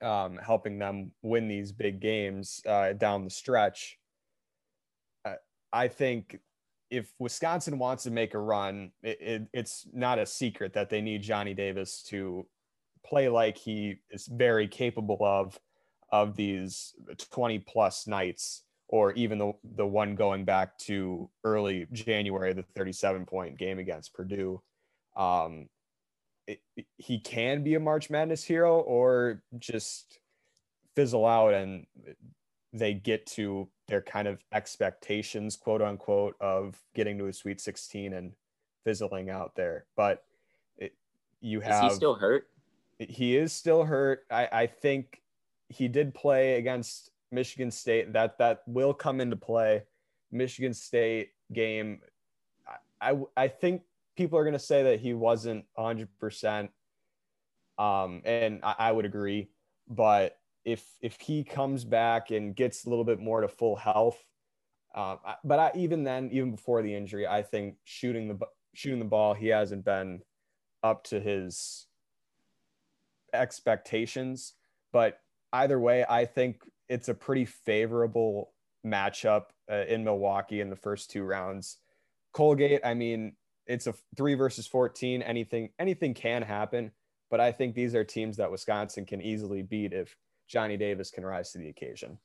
[0.02, 3.98] um, helping them win these big games uh, down the stretch.
[5.26, 5.36] Uh,
[5.72, 6.40] I think
[6.90, 11.02] if Wisconsin wants to make a run, it, it, it's not a secret that they
[11.02, 12.46] need Johnny Davis to
[13.06, 15.60] play like he is very capable of
[16.12, 16.94] of these
[17.32, 23.26] 20 plus nights or even the, the one going back to early January, the 37
[23.26, 24.62] point game against Purdue.
[25.15, 25.69] Um,
[26.48, 26.60] it,
[26.98, 30.19] he can be a March Madness hero or just
[30.96, 31.86] fizzle out and
[32.74, 38.13] they get to their kind of expectations, quote unquote, of getting to a Sweet 16
[38.13, 38.34] and
[38.84, 39.86] fizzling out there.
[39.96, 40.24] But
[40.78, 40.93] it,
[41.39, 41.86] you have.
[41.86, 42.48] Is he still hurt?
[42.98, 44.26] He is still hurt.
[44.32, 45.22] I, I think
[45.69, 48.13] he did play against Michigan State.
[48.13, 49.84] That that will come into play.
[50.32, 52.00] Michigan State game.
[53.02, 53.82] I I, think
[54.15, 56.69] people are going to say that he wasn't 100%.
[57.78, 59.50] Um, and I, I would agree.
[59.88, 64.24] But if if he comes back and gets a little bit more to full health,
[64.96, 69.06] um, but I, even then, even before the injury, I think shooting the shooting the
[69.06, 70.22] ball, he hasn't been
[70.84, 71.88] up to his
[73.34, 74.54] expectations.
[74.91, 75.19] But
[75.52, 78.54] either way, I think it's a pretty favorable
[78.86, 81.78] matchup uh, in Milwaukee in the first two rounds.
[82.34, 83.36] Colgate, I mean,
[83.67, 85.22] it's a three versus 14.
[85.22, 86.91] Anything, anything can happen,
[87.30, 90.15] but I think these are teams that Wisconsin can easily beat if
[90.48, 92.17] Johnny Davis can rise to the occasion.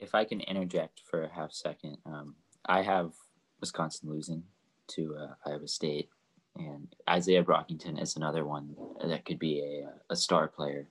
[0.00, 2.34] If I can interject for a half second, um,
[2.66, 3.12] I have
[3.60, 4.42] Wisconsin losing
[4.88, 6.08] to uh, Iowa State,
[6.56, 10.88] and Isaiah Brockington is another one that could be a, a star player.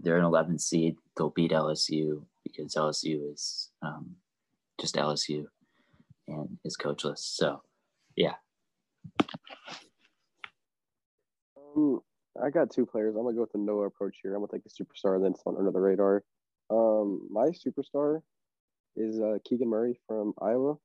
[0.00, 0.96] They're an 11 seed.
[1.18, 4.14] They'll beat LSU because LSU is um,
[4.80, 5.46] just LSU
[6.28, 7.18] and is coachless.
[7.18, 7.60] So,
[8.16, 8.34] yeah,
[11.56, 12.00] um,
[12.42, 13.16] I got two players.
[13.16, 14.34] I'm gonna go with the Noah approach here.
[14.34, 16.22] I'm gonna take a superstar and then someone under the radar.
[16.70, 18.20] Um, my superstar
[18.96, 20.76] is uh, Keegan Murray from Iowa.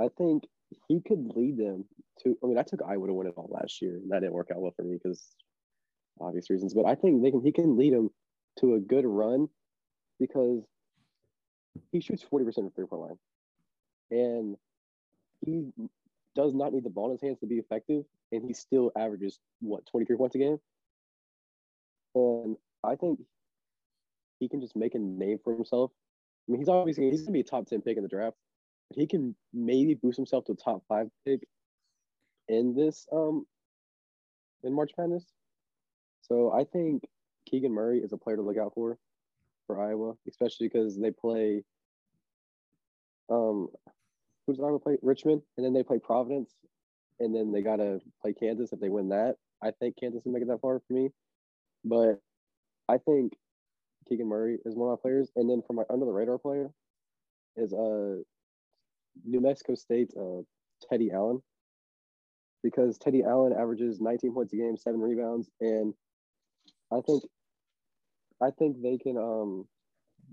[0.00, 0.44] I think
[0.88, 1.84] he could lead them
[2.22, 2.36] to.
[2.42, 4.48] I mean, I took Iowa to win it all last year, and that didn't work
[4.50, 5.22] out well for me because
[6.20, 6.74] obvious reasons.
[6.74, 7.42] But I think they can.
[7.42, 8.10] He can lead them
[8.60, 9.48] to a good run
[10.18, 10.62] because
[11.92, 13.18] he shoots forty percent of three point line,
[14.10, 14.56] and
[15.44, 15.72] he
[16.34, 19.40] does not need the ball in his hands to be effective, and he still averages
[19.60, 20.58] what 23 points a game.
[22.14, 23.20] And I think
[24.38, 25.90] he can just make a name for himself.
[26.48, 28.36] I mean, he's obviously he's gonna be a top 10 pick in the draft,
[28.88, 31.40] but he can maybe boost himself to a top five pick
[32.48, 33.44] in this um
[34.62, 35.26] in March Madness.
[36.22, 37.02] So I think
[37.48, 38.98] Keegan Murray is a player to look out for
[39.66, 41.62] for Iowa, especially because they play
[43.30, 43.68] um
[44.46, 44.96] who's Iowa play?
[45.02, 46.54] Richmond, and then they play Providence,
[47.20, 49.36] and then they gotta play Kansas if they win that.
[49.62, 51.10] I think Kansas will make it that far for me,
[51.84, 52.20] but
[52.88, 53.34] I think
[54.08, 56.70] Keegan Murray is one of my players, and then for my under the radar player
[57.56, 58.16] is uh
[59.24, 60.42] New Mexico State uh,
[60.88, 61.42] Teddy Allen,
[62.62, 65.92] because Teddy Allen averages 19 points a game, seven rebounds, and
[66.92, 67.24] I think
[68.40, 69.66] I think they can um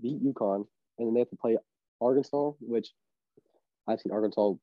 [0.00, 0.66] beat UConn,
[0.98, 1.56] and then they have to play
[2.00, 2.92] Arkansas, which
[3.86, 4.54] I've seen Arkansas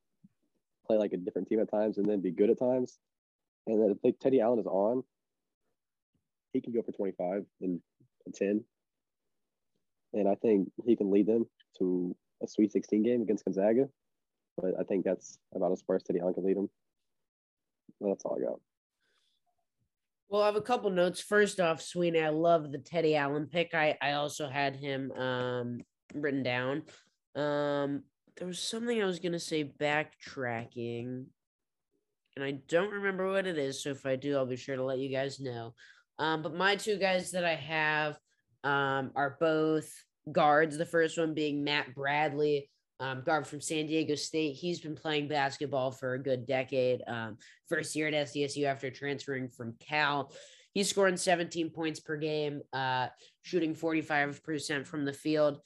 [0.85, 2.99] play like a different team at times and then be good at times.
[3.67, 5.03] And then if Teddy Allen is on,
[6.51, 7.81] he can go for 25 and
[8.33, 8.63] 10.
[10.13, 11.45] And I think he can lead them
[11.79, 13.87] to a Sweet 16 game against Gonzaga.
[14.57, 16.69] But I think that's about as far as Teddy Allen can lead them.
[18.01, 18.59] That's all I got.
[20.29, 21.21] Well, I have a couple notes.
[21.21, 23.73] First off, Sweeney, I love the Teddy Allen pick.
[23.73, 25.81] I, I also had him um,
[26.13, 26.83] written down.
[27.35, 28.03] Um,
[28.37, 31.25] there was something I was gonna say backtracking,
[32.35, 33.83] and I don't remember what it is.
[33.83, 35.75] So if I do, I'll be sure to let you guys know.
[36.17, 38.17] Um, but my two guys that I have
[38.63, 39.91] um, are both
[40.31, 40.77] guards.
[40.77, 44.53] The first one being Matt Bradley, um, guard from San Diego State.
[44.53, 47.01] He's been playing basketball for a good decade.
[47.07, 50.31] Um, first year at SDSU after transferring from Cal.
[50.73, 53.07] He's scoring 17 points per game, uh,
[53.41, 55.59] shooting 45% from the field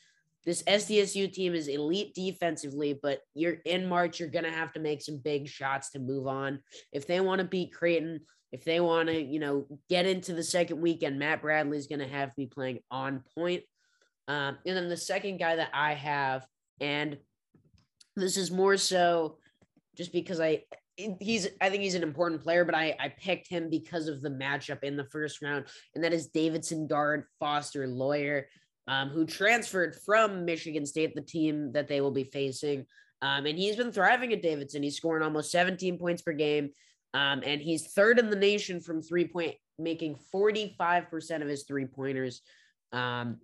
[0.48, 5.02] this SDSU team is elite defensively, but you're in March, you're gonna have to make
[5.02, 6.62] some big shots to move on.
[6.94, 8.22] If they want to beat Creighton,
[8.54, 12.08] if they want to, you know, get into the second weekend, Matt Bradley is gonna
[12.08, 13.64] have to be playing on point.
[14.30, 16.46] Um, and then the second guy that I have,
[16.80, 17.18] and
[18.16, 19.38] this is more so
[19.96, 20.64] just because I
[21.20, 24.30] he's I think he's an important player, but I I picked him because of the
[24.30, 28.48] matchup in the first round, and that is Davidson guard Foster Loyer,
[28.88, 32.86] um, who transferred from Michigan State, the team that they will be facing.
[33.22, 34.84] Um, and he's been thriving at Davidson.
[34.84, 36.70] He's scoring almost 17 points per game.
[37.14, 41.86] Um, and he's third in the nation from three point, making 45% of his three
[41.86, 42.42] pointers.
[42.92, 43.38] Um,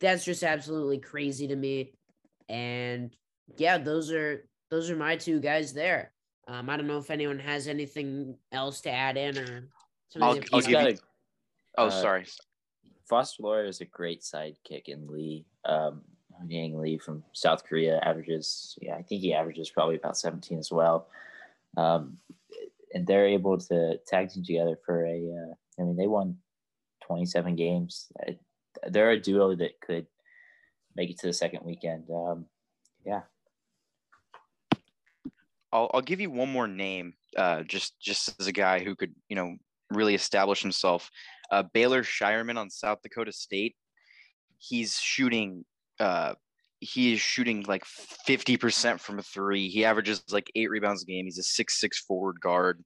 [0.00, 1.94] that's just absolutely crazy to me.
[2.48, 3.14] And
[3.56, 6.12] yeah, those are those are my two guys there.
[6.48, 9.68] Um, I don't know if anyone has anything else to add in or
[10.20, 10.38] I'll.
[10.52, 10.96] I'll give got you.
[10.96, 10.96] a
[11.78, 12.26] Oh, uh, sorry.
[13.08, 15.44] Foster Loyer is a great sidekick in Lee.
[15.64, 16.02] Um,
[16.48, 20.70] Yang Lee from South Korea averages, yeah, I think he averages probably about 17 as
[20.70, 21.08] well.
[21.76, 22.18] Um,
[22.94, 26.36] and they're able to tag team together for a, uh, I mean, they won
[27.06, 28.08] 27 games.
[28.88, 30.06] They're a duo that could
[30.96, 32.04] make it to the second weekend.
[32.10, 32.46] Um,
[33.04, 33.22] yeah.
[35.72, 39.14] I'll, I'll give you one more name, uh, just just as a guy who could,
[39.28, 39.56] you know,
[39.90, 41.10] really establish himself.
[41.50, 43.76] Uh, Baylor Scheierman on South Dakota State.
[44.58, 45.64] He's shooting.
[46.00, 46.34] Uh,
[46.80, 49.68] he is shooting like fifty percent from three.
[49.68, 51.24] He averages like eight rebounds a game.
[51.24, 52.82] He's a six six forward guard.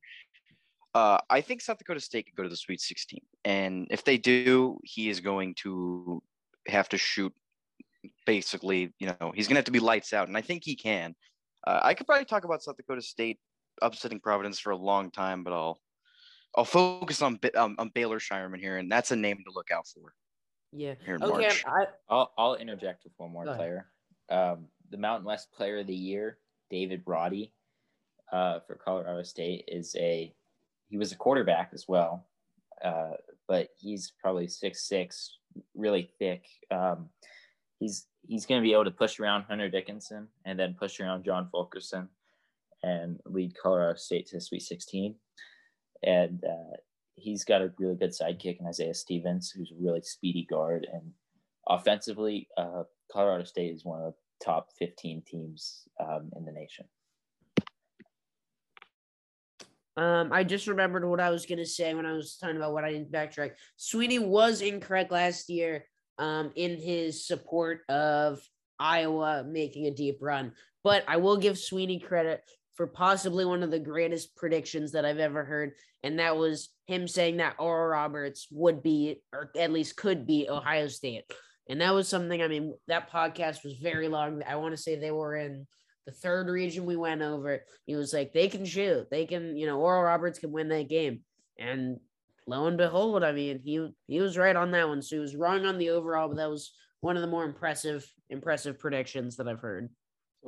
[0.94, 4.18] Uh, I think South Dakota State could go to the Sweet 16, and if they
[4.18, 6.20] do, he is going to
[6.66, 7.32] have to shoot.
[8.26, 10.74] Basically, you know, he's going to have to be lights out, and I think he
[10.74, 11.14] can.
[11.66, 13.38] Uh, I could probably talk about South Dakota State
[13.82, 15.80] upsetting Providence for a long time, but I'll
[16.56, 19.86] I'll focus on um, on Baylor Scheierman here, and that's a name to look out
[19.86, 20.14] for
[20.72, 20.94] yeah.
[21.04, 21.42] here in Okay.
[21.42, 21.64] March.
[21.66, 23.86] I, I'll, I'll interject with one more player.
[24.30, 26.38] Um, the Mountain West Player of the Year,
[26.70, 27.52] David Roddy,
[28.32, 30.32] uh, for Colorado State, is a
[30.88, 32.26] he was a quarterback as well,
[32.84, 33.12] uh,
[33.46, 35.38] but he's probably six six,
[35.74, 36.46] really thick.
[36.70, 37.10] Um,
[37.80, 41.24] he's he's going to be able to push around Hunter Dickinson and then push around
[41.24, 42.08] John Fulkerson
[42.82, 45.16] and lead Colorado State to the Sweet 16.
[46.02, 46.76] And uh,
[47.16, 50.86] he's got a really good sidekick in Isaiah Stevens, who's a really speedy guard.
[50.92, 51.12] And
[51.68, 56.86] offensively, uh, Colorado State is one of the top 15 teams um, in the nation.
[59.96, 62.84] Um, I just remembered what I was gonna say when I was talking about what
[62.84, 63.52] I didn't backtrack.
[63.76, 65.84] Sweeney was incorrect last year
[66.20, 68.38] um, in his support of
[68.78, 70.52] Iowa making a deep run,
[70.84, 72.42] but I will give Sweeney credit
[72.74, 77.08] for possibly one of the greatest predictions that I've ever heard, and that was him
[77.08, 81.24] saying that Oral Roberts would be, or at least could be, Ohio State.
[81.68, 84.42] And that was something, I mean, that podcast was very long.
[84.46, 85.66] I want to say they were in
[86.06, 87.64] the third region we went over.
[87.86, 89.08] He was like, they can shoot.
[89.10, 91.20] They can, you know, Oral Roberts can win that game.
[91.58, 92.00] And
[92.50, 95.00] lo and behold, I mean, he he was right on that one.
[95.00, 98.04] So he was wrong on the overall, but that was one of the more impressive,
[98.28, 99.88] impressive predictions that I've heard.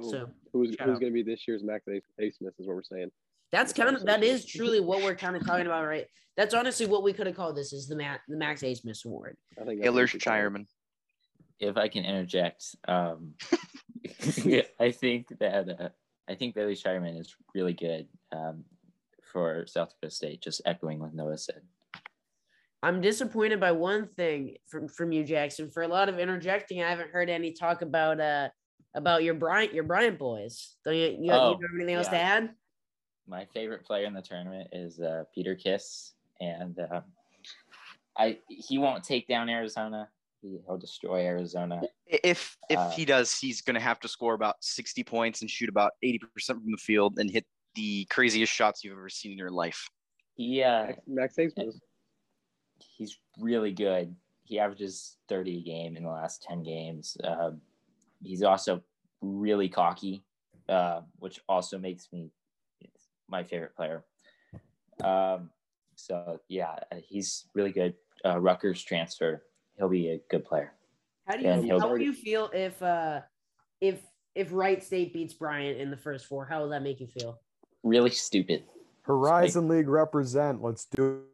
[0.02, 2.82] So, So who's who's going to be this year's Max A- Abmas is what we're
[2.82, 3.10] saying.
[3.52, 6.06] that's kind of that is truly what we're kind of talking about, right?
[6.36, 9.36] That's honestly what we could have called this is the Matt the Max Abmas Award.
[9.60, 10.20] I think that's Baylor what we should.
[10.22, 10.66] Scheierman.
[11.60, 13.34] If I can interject, um,
[14.80, 15.88] I think that uh,
[16.28, 18.64] I think Bailey Scheierman is really good um,
[19.32, 20.42] for South Dakota State.
[20.42, 21.62] Just echoing what Noah said.
[22.82, 25.70] I'm disappointed by one thing from from you, Jackson.
[25.70, 28.48] For a lot of interjecting, I haven't heard any talk about uh
[28.94, 30.76] about your Bryant your Bryant boys.
[30.84, 32.50] Don't you, you, Oh, you have anything else to add?
[33.28, 37.00] my favorite player in the tournament is uh, Peter Kiss, and uh,
[38.18, 40.08] I he won't take down Arizona.
[40.42, 41.82] He, he'll destroy Arizona.
[42.06, 45.48] If if Uh, he does, he's going to have to score about 60 points and
[45.48, 49.38] shoot about 80% from the field and hit the craziest shots you've ever seen in
[49.38, 49.88] your life.
[50.34, 51.78] He uh, Max, Max Abmas.
[52.96, 54.14] He's really good.
[54.44, 57.16] He averages 30 a game in the last 10 games.
[57.22, 57.52] Uh,
[58.22, 58.82] he's also
[59.20, 60.24] really cocky,
[60.68, 62.30] uh, which also makes me
[63.28, 64.04] my favorite player.
[65.02, 65.50] Um,
[65.94, 67.94] so yeah, he's really good.
[68.24, 69.42] Uh, Rutgers transfer.
[69.76, 70.74] He'll be a good player.
[71.26, 73.20] How do you And he'll- how will you feel if uh
[73.80, 74.02] if
[74.34, 76.44] if Wright State beats Bryant in the first four?
[76.46, 77.40] How will that make you feel?
[77.82, 78.64] Really stupid.
[79.02, 80.62] Horizon League represent.
[80.62, 81.24] Let's do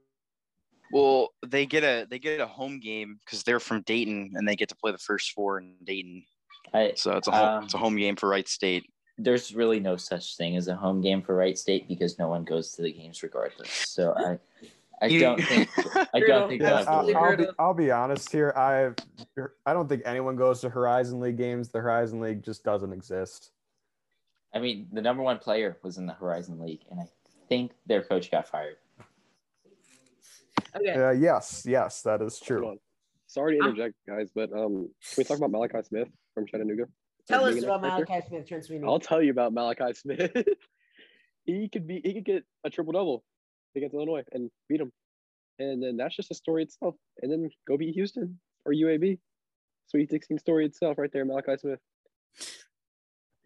[0.92, 4.56] Well, they get a they get a home game because they're from Dayton and they
[4.56, 6.24] get to play the first four in Dayton.
[6.72, 8.86] I, So it's a home, Um, it's a home game for Wright State.
[9.18, 12.44] there's really no such thing as a home game for Wright State because no one
[12.44, 13.70] goes to the games regardless.
[13.70, 14.38] So I,
[15.04, 15.68] I don't think
[16.14, 17.46] I don't think Yeah, they'll That's have I'll, I'll be.
[17.58, 18.52] I'll be honest here.
[18.56, 18.92] I
[19.66, 21.68] I don't think anyone goes to Horizon League games.
[21.68, 23.50] The Horizon League just doesn't exist.
[24.54, 27.06] I mean, the number one player was in the Horizon League, and I
[27.48, 28.76] think their coach got fired.
[30.80, 30.92] Okay.
[30.92, 32.78] Uh, yes, yes, that is true.
[33.26, 36.84] Sorry to I'm- interject, guys, but um, can we talk about Malachi Smith from Chattanooga?
[37.26, 38.06] Tell us about X-Factor?
[38.10, 38.84] Malachi Smith, Trent Sweeney.
[38.86, 40.32] I'll tell you about Malachi Smith.
[41.44, 43.22] he could be he could get a triple double
[43.76, 44.90] against Illinois and beat them,
[45.58, 46.94] and then that's just a story itself.
[47.20, 49.18] And then go beat Houston or UAB,
[49.88, 51.80] Sweet 16 story itself right there, Malachi Smith.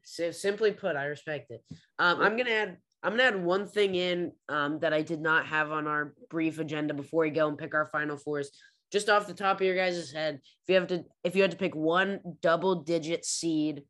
[0.04, 1.64] So simply put, I respect it.
[1.98, 2.76] Um, I'm gonna add.
[3.02, 6.58] I'm gonna add one thing in um, that I did not have on our brief
[6.58, 8.50] agenda before we go and pick our final fours.
[8.92, 11.50] Just off the top of your guys' head, if you have to, if you had
[11.50, 13.84] to pick one double-digit seed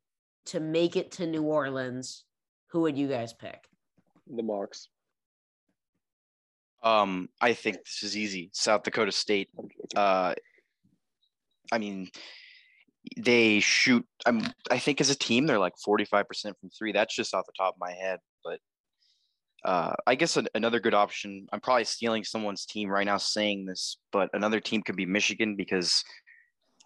[0.47, 2.23] to make it to New Orleans,
[2.71, 3.67] who would you guys pick?
[4.33, 4.87] The Marks.
[6.81, 8.49] Um, I think this is easy.
[8.53, 9.49] South Dakota State.
[9.95, 10.33] Uh,
[11.71, 12.09] I mean,
[13.17, 14.05] they shoot.
[14.25, 14.41] I'm.
[14.71, 16.25] I think as a team, they're like 45%
[16.59, 16.91] from three.
[16.91, 18.59] That's just off the top of my head, but
[19.65, 21.47] uh, I guess an, another good option.
[21.51, 25.55] I'm probably stealing someone's team right now saying this, but another team could be Michigan
[25.55, 26.03] because,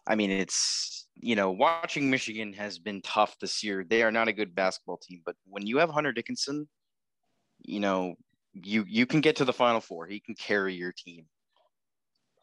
[0.07, 3.83] I mean, it's you know watching Michigan has been tough this year.
[3.87, 6.67] They are not a good basketball team, but when you have Hunter Dickinson,
[7.59, 8.15] you know
[8.53, 10.07] you you can get to the Final Four.
[10.07, 11.25] He can carry your team.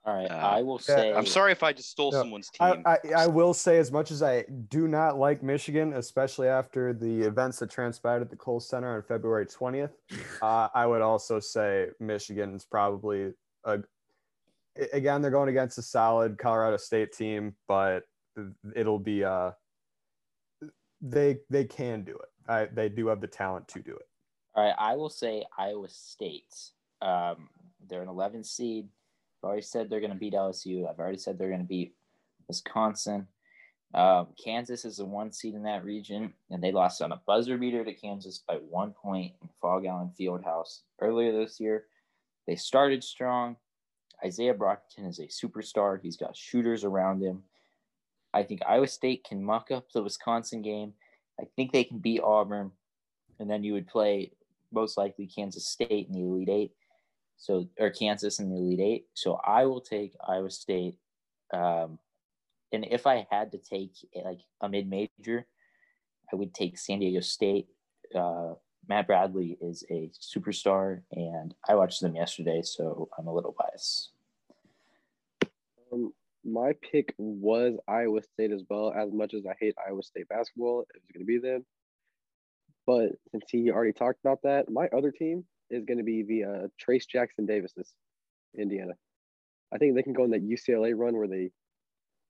[0.06, 1.14] All right, Uh, I will yeah, say.
[1.14, 2.82] I'm sorry if I just stole No, someone's team.
[2.84, 7.22] I, I will say, as much as I do not like Michigan, especially after the
[7.22, 9.92] events that transpired at the Kohl Center on February 20th,
[10.42, 13.32] uh, I would also say Michigan is probably
[13.64, 13.72] a.
[13.74, 13.82] a-
[14.92, 18.02] Again, they're going against a solid Colorado State team, but
[18.74, 19.52] it'll be uh,
[21.00, 22.28] they they can do it.
[22.50, 24.08] I, they do have the talent to do it.
[24.52, 26.52] All right, I will say Iowa State.
[27.00, 27.48] Um,
[27.88, 28.88] they're an 11 seed.
[29.44, 30.88] I've already said they're going to beat LSU.
[30.88, 31.94] I've already said they're going to beat
[32.48, 33.26] Wisconsin.
[33.92, 37.58] Um, Kansas is the one seed in that region, and they lost on a buzzer
[37.58, 41.84] beater to Kansas by one point in Phog Allen Fieldhouse earlier this year.
[42.46, 43.56] They started strong.
[44.24, 46.00] Isaiah Brockington is a superstar.
[46.02, 47.42] He's got shooters around him.
[48.32, 50.94] I think Iowa State can muck up the Wisconsin game.
[51.38, 52.72] I think they can beat Auburn,
[53.38, 54.32] and then you would play
[54.72, 56.72] most likely Kansas State in the Elite Eight.
[57.36, 59.06] So or Kansas in the Elite Eight.
[59.14, 60.98] So I will take Iowa State.
[61.52, 61.98] Um,
[62.72, 63.92] and if I had to take
[64.24, 65.46] like a mid major,
[66.32, 67.68] I would take San Diego State.
[68.14, 68.54] Uh,
[68.88, 74.10] Matt Bradley is a superstar, and I watched them yesterday, so I'm a little biased.
[75.92, 76.12] Um,
[76.44, 78.92] my pick was Iowa State as well.
[78.92, 81.64] As much as I hate Iowa State basketball, it was going to be them.
[82.86, 86.44] But since he already talked about that, my other team is going to be the
[86.44, 87.92] uh, Trayce Jackson Davises,
[88.56, 88.92] Indiana.
[89.72, 91.50] I think they can go on that UCLA run where they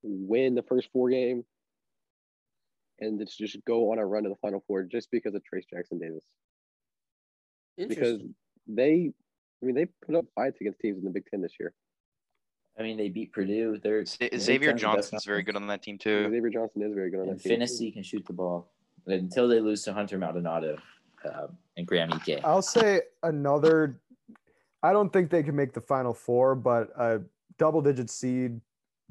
[0.02, 1.44] win the first four game
[3.00, 5.68] and it's just go on a run to the Final Four just because of Trayce
[5.68, 6.24] Jackson Davis.
[7.76, 8.20] Because
[8.66, 9.12] they,
[9.62, 11.72] I mean, they put up fights against teams in the Big Ten this year.
[12.78, 13.78] I mean, they beat Purdue.
[13.82, 16.24] They're they're Xavier kind of the best Johnson's very good on that team too.
[16.24, 17.60] Xavier Johnson is very good on And that team.
[17.60, 18.72] Finney can shoot the ball
[19.06, 20.76] until they lose to Hunter Maldonado
[21.24, 22.44] um, and.
[22.44, 24.00] I'll say another.
[24.82, 27.22] I don't think they can make the final four, but a
[27.58, 28.60] double digit seed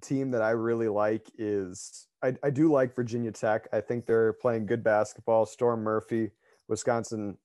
[0.01, 3.67] team that I really like is I, I do like Virginia Tech.
[3.73, 5.45] I think they're playing good basketball.
[5.45, 6.31] Storm Murphy,
[6.67, 7.37] Wisconsin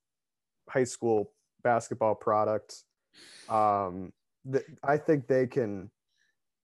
[0.69, 1.31] high school
[1.63, 2.83] basketball product.
[3.49, 4.13] Um,
[4.51, 5.89] th- I think they can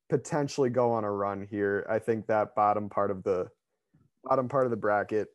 [0.09, 1.85] potentially go on a run here.
[1.89, 3.49] I think that bottom part of the
[4.23, 5.29] bottom part of the bracket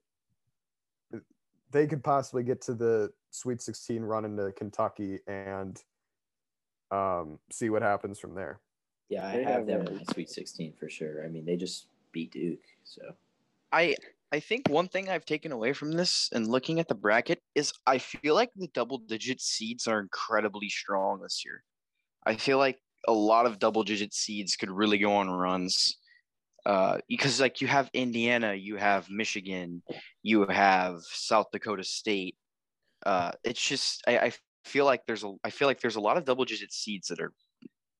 [1.71, 5.81] they could possibly get to the Sweet 16 run into Kentucky and
[6.91, 8.61] um, see what happens from there.
[9.09, 11.25] Yeah, I have have, them in the Sweet 16 for sure.
[11.25, 13.15] I mean, they just beat Duke, so
[13.73, 13.97] I
[14.33, 17.73] I think one thing I've taken away from this and looking at the bracket is
[17.87, 21.65] I feel like the double digit seeds are incredibly strong this year.
[22.25, 25.97] I feel like a lot of double digit seeds could really go on runs.
[26.67, 29.83] Uh, because like you have Indiana, you have Michigan,
[30.23, 32.37] you have South Dakota State.
[33.05, 34.33] Uh, it's just I, I
[34.65, 37.21] feel like there's a I feel like there's a lot of double digit seeds that
[37.21, 37.33] are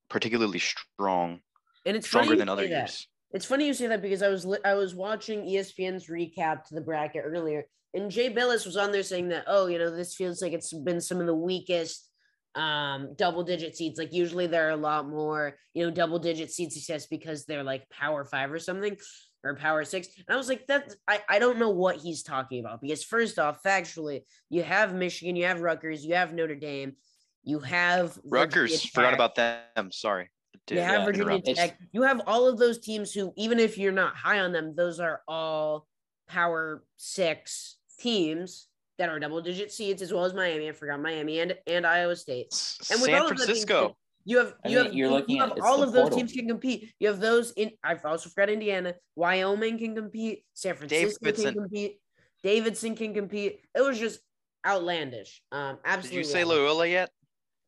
[0.09, 1.41] particularly strong,
[1.87, 2.69] And it's stronger than other that.
[2.69, 3.09] years.
[3.33, 6.75] It's funny you say that because I was li- I was watching ESPN's recap to
[6.75, 10.15] the bracket earlier, and Jay Bilas was on there saying that oh, you know, this
[10.15, 12.10] feels like it's been some of the weakest
[12.55, 13.99] um double digit seeds.
[13.99, 17.63] Like usually there are a lot more, you know, double digit seed success because they're
[17.63, 18.97] like power five or something
[19.45, 20.09] or power six.
[20.17, 23.39] And I was like, that I, I don't know what he's talking about because first
[23.39, 26.95] off, factually, you have Michigan, you have Rutgers, you have Notre Dame,
[27.43, 29.15] you have Virginia Rutgers, forgot Tech.
[29.15, 29.35] about
[29.77, 29.93] them.
[29.93, 30.31] Sorry.
[30.71, 31.41] You have uh, Virginia.
[31.55, 31.79] Tech.
[31.93, 35.01] You have all of those teams who, even if you're not high on them, those
[35.01, 35.87] are all
[36.29, 38.69] Power Six teams
[39.01, 40.69] that are double digit seeds, as well as Miami.
[40.69, 42.49] I forgot Miami and and Iowa State.
[42.91, 43.89] And with San all of the teams Francisco.
[43.89, 43.95] that-
[44.27, 46.03] You have I you mean, have you're you looking have at- all the of those
[46.03, 46.19] portal.
[46.19, 46.93] teams can compete.
[47.01, 47.71] You have those in.
[47.83, 48.95] I've also forgot Indiana.
[49.17, 50.45] Wyoming can compete.
[50.53, 51.55] San Francisco Davidson.
[51.55, 52.01] can compete.
[52.43, 53.61] Davidson can compete.
[53.75, 54.21] It was just
[54.67, 55.43] outlandish.
[55.51, 56.19] Um, Did absolutely.
[56.19, 56.59] you say outlandish.
[56.69, 57.11] Loyola yet?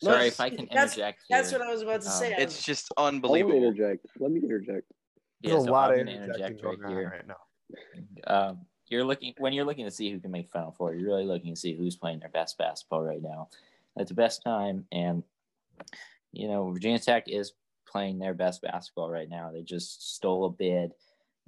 [0.02, 1.22] Sorry Look, if I can interject.
[1.30, 1.58] That's here.
[1.60, 2.34] what I was about to Um, say.
[2.36, 3.56] It's was- just I want to unbelievable.
[3.64, 4.04] interject.
[4.18, 4.86] Let me interject.
[5.40, 7.10] Yeah, There's so a lot I'm of interjecting interject right here.
[7.10, 7.40] right now.
[8.50, 10.94] um, you're looking when you're looking to see who can make Final Four.
[10.94, 13.48] You're really looking to see who's playing their best basketball right now.
[13.98, 15.22] At the best time, and
[16.32, 17.52] you know Virginia Tech is
[17.86, 19.50] playing their best basketball right now.
[19.50, 20.92] They just stole a bid,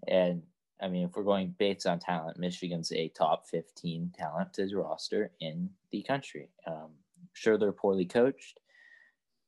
[0.08, 0.42] and
[0.80, 5.70] I mean, if we're going based on talent, Michigan's a top 15 talented roster in
[5.92, 6.48] the country.
[6.66, 6.90] Um,
[7.32, 8.60] sure, they're poorly coached,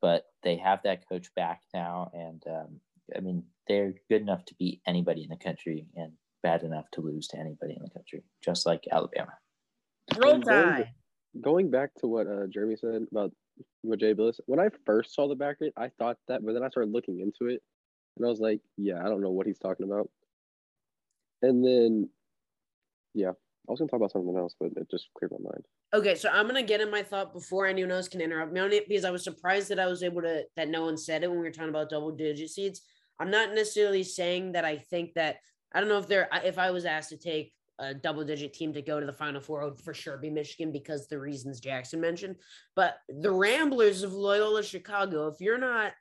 [0.00, 2.80] but they have that coach back now, and um,
[3.16, 6.12] I mean, they're good enough to beat anybody in the country and
[6.46, 9.32] bad enough to lose to anybody in the country, just like Alabama.
[10.16, 10.90] Roll I'm going Tide.
[11.40, 13.32] Going back to what uh, Jeremy said about
[13.82, 16.68] what Jay Bilas, when I first saw the bracket, I thought that, but then I
[16.68, 17.62] started looking into it,
[18.16, 20.08] and I was like, yeah, I don't know what he's talking about.
[21.42, 22.08] And then,
[23.12, 25.64] yeah, I was gonna talk about something else, but it just cleared my mind.
[25.94, 28.72] Okay, so I'm gonna get in my thought before anyone else can interrupt me on
[28.72, 31.28] it because I was surprised that I was able to that no one said it
[31.28, 32.82] when we were talking about double digit seeds.
[33.18, 35.38] I'm not necessarily saying that I think that
[35.76, 38.72] I don't know if they're if I was asked to take a double digit team
[38.72, 42.00] to go to the final four, would for sure be Michigan because the reasons Jackson
[42.00, 42.36] mentioned.
[42.74, 45.92] But the Ramblers of Loyola Chicago, if you're not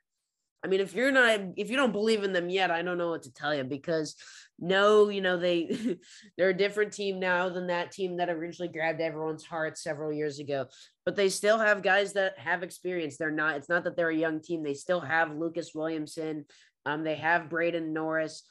[0.66, 3.10] I mean, if you're not, if you don't believe in them yet, I don't know
[3.10, 4.16] what to tell you because
[4.58, 5.98] no, you know, they,
[6.36, 10.40] they're a different team now than that team that originally grabbed everyone's heart several years
[10.40, 10.66] ago.
[11.04, 13.16] But they still have guys that have experience.
[13.16, 14.64] They're not, it's not that they're a young team.
[14.64, 16.46] They still have Lucas Williamson.
[16.84, 18.42] Um, they have Braden Norris.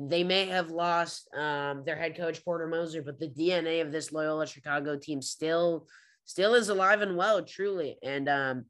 [0.00, 4.12] They may have lost um, their head coach Porter Moser, but the DNA of this
[4.12, 5.88] Loyola Chicago team still,
[6.24, 7.98] still is alive and well, truly.
[8.04, 8.66] And um,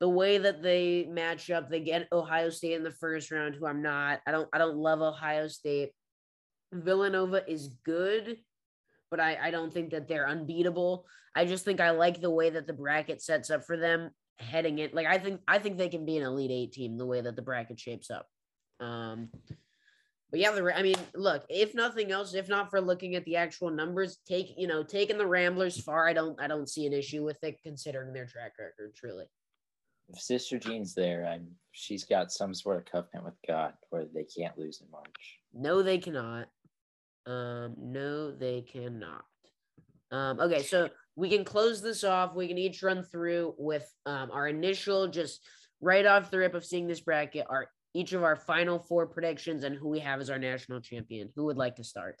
[0.00, 3.66] the way that they match up, they get Ohio State in the first round, who
[3.66, 4.20] I'm not.
[4.26, 5.90] I don't I don't love Ohio State.
[6.72, 8.38] Villanova is good,
[9.10, 11.06] but I, I don't think that they're unbeatable.
[11.36, 14.78] I just think I like the way that the bracket sets up for them heading
[14.78, 14.94] it.
[14.94, 17.36] Like I think I think they can be an elite eight team the way that
[17.36, 18.26] the bracket shapes up.
[18.80, 19.28] Um
[20.34, 23.36] but yeah, the I mean, look, if nothing else, if not for looking at the
[23.36, 26.92] actual numbers, take you know, taking the Ramblers far, I don't I don't see an
[26.92, 29.26] issue with it considering their track record, truly.
[30.08, 34.24] If Sister Jean's there, I'm she's got some sort of covenant with God where they
[34.24, 35.38] can't lose in March.
[35.52, 36.48] No, they cannot.
[37.26, 39.22] Um, no, they cannot.
[40.10, 42.34] Um, okay, so we can close this off.
[42.34, 45.46] We can each run through with um, our initial, just
[45.80, 49.64] right off the rip of seeing this bracket, our each of our final four predictions
[49.64, 51.30] and who we have as our national champion.
[51.36, 52.20] Who would like to start?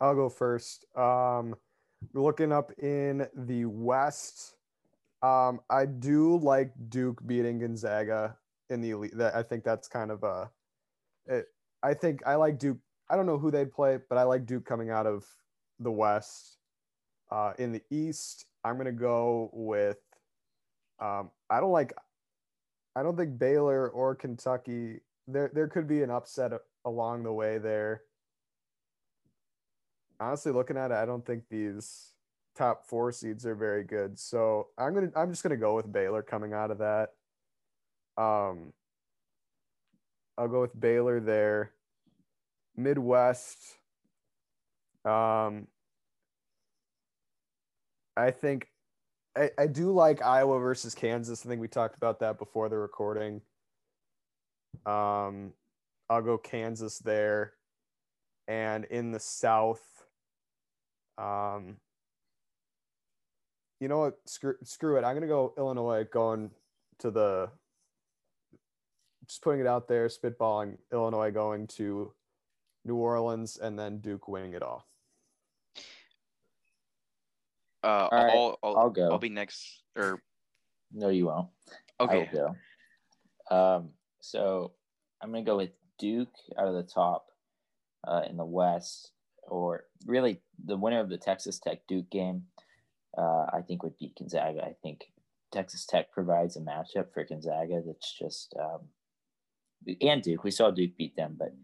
[0.00, 0.86] I'll go first.
[0.96, 1.54] Um,
[2.14, 4.56] looking up in the West,
[5.22, 8.36] um, I do like Duke beating Gonzaga
[8.70, 9.12] in the elite.
[9.20, 10.50] I think that's kind of a.
[11.26, 11.46] It,
[11.82, 12.78] I think I like Duke.
[13.08, 15.24] I don't know who they'd play, but I like Duke coming out of
[15.78, 16.58] the West.
[17.30, 19.98] Uh, in the East, I'm gonna go with.
[21.00, 21.92] Um, I don't like.
[22.96, 25.00] I don't think Baylor or Kentucky.
[25.26, 26.52] There, there could be an upset
[26.84, 28.02] along the way there
[30.20, 32.12] honestly looking at it, I don't think these
[32.56, 34.18] top four seeds are very good.
[34.18, 37.10] So I'm gonna I'm just gonna go with Baylor coming out of that.
[38.16, 38.72] Um
[40.38, 41.72] I'll go with Baylor there.
[42.76, 43.58] Midwest.
[45.04, 45.66] Um
[48.16, 48.68] I think
[49.36, 51.44] I, I do like Iowa versus Kansas.
[51.44, 53.40] I think we talked about that before the recording.
[54.86, 55.52] Um
[56.08, 57.54] I'll go Kansas there.
[58.46, 59.82] And in the South,
[61.16, 61.76] um,
[63.80, 64.18] you know what?
[64.26, 65.04] Screw, screw it.
[65.04, 66.50] I'm gonna go Illinois, going
[67.00, 67.50] to the.
[69.26, 72.12] Just putting it out there, spitballing Illinois going to
[72.84, 74.86] New Orleans, and then Duke winning it all.
[77.84, 79.10] Uh, All right, I'll, I'll, I'll go.
[79.10, 79.82] I'll be next.
[79.94, 80.22] Or
[80.92, 81.48] No, you won't.
[82.00, 82.54] okay, I will
[83.50, 83.56] go.
[83.56, 84.72] Um, so
[85.20, 87.26] I'm gonna go with Duke out of the top
[88.08, 89.12] uh, in the West,
[89.42, 92.44] or really the winner of the Texas Tech Duke game.
[93.16, 94.64] Uh, I think would beat Gonzaga.
[94.64, 95.04] I think
[95.52, 98.80] Texas Tech provides a matchup for Gonzaga that's just um,
[100.00, 100.42] and Duke.
[100.42, 101.54] We saw Duke beat them, but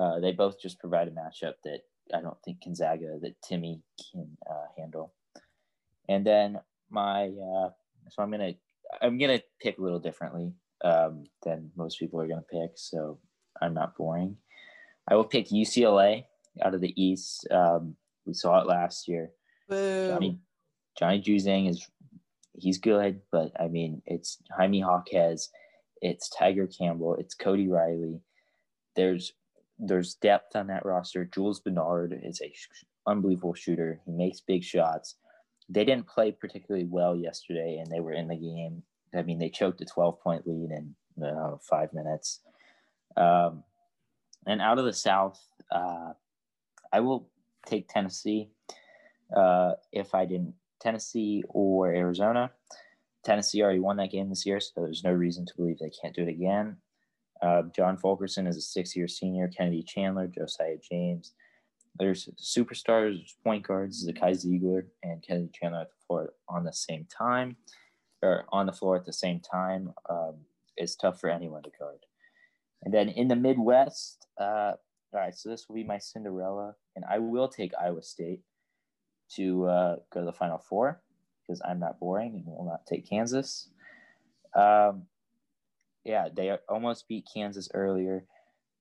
[0.00, 1.80] uh, they both just provide a matchup that
[2.14, 3.80] I don't think Gonzaga that Timme
[4.12, 5.12] can uh, handle.
[6.08, 7.70] And then my uh,
[8.08, 8.54] so I'm gonna
[9.00, 10.52] I'm gonna pick a little differently
[10.84, 13.18] um, than most people are gonna pick, so
[13.60, 14.36] I'm not boring.
[15.08, 16.24] I will pick UCLA
[16.62, 17.46] out of the East.
[17.50, 17.96] Um,
[18.26, 19.30] we saw it last year.
[20.10, 20.38] Johnny
[20.98, 21.88] Johnny Juzang is
[22.54, 25.48] he's good, but I mean it's Jaime Jaquez,
[26.00, 28.20] it's Tyger Campbell, it's Cody Riley.
[28.96, 29.32] There's
[29.78, 31.24] there's depth on that roster.
[31.24, 32.52] Jules Bernard is a
[33.10, 34.00] unbelievable shooter.
[34.04, 35.16] He makes big shots.
[35.72, 38.82] They didn't play particularly well yesterday, and they were in the game.
[39.14, 40.94] I mean, they choked a 12 point lead in
[41.24, 42.40] uh, five minutes.
[43.16, 43.64] Um,
[44.46, 46.12] and out of the South, uh,
[46.92, 47.28] I will
[47.66, 48.50] take Tennessee
[49.34, 52.50] uh, if I didn't Tennessee or Arizona.
[53.24, 56.14] Tennessee already won that game this year, so there's no reason to believe they can't
[56.14, 56.76] do it again.
[57.40, 59.48] Uh, John Fulkerson is a six-year senior.
[59.48, 61.32] Kennedy Chandler, Josiah James.
[61.98, 67.06] There's superstars, point guards, Zakai Zeigler and Kennedy Chandler at the floor on the same
[67.06, 67.56] time,
[68.22, 69.92] or on the floor at the same time.
[70.08, 70.36] Um,
[70.76, 71.98] it's tough for anyone to guard.
[72.82, 74.72] And then in the Midwest, uh,
[75.12, 78.40] all right, so this will be my Cinderella, and I will take Iowa State
[79.36, 81.02] to uh, go to the Final Four
[81.42, 83.68] because I'm not boring and will not take Kansas.
[84.54, 85.02] Um,
[86.04, 88.24] yeah, they almost beat Kansas earlier.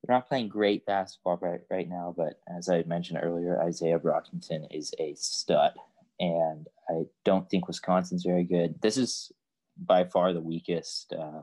[0.04, 4.66] They're not playing great basketball right, right now, but as I mentioned earlier, Isaiah Brockington
[4.72, 5.74] is a stud,
[6.20, 8.82] and I don't think Wisconsin's very good.
[8.82, 9.32] This is
[9.78, 11.41] by far the weakest uh,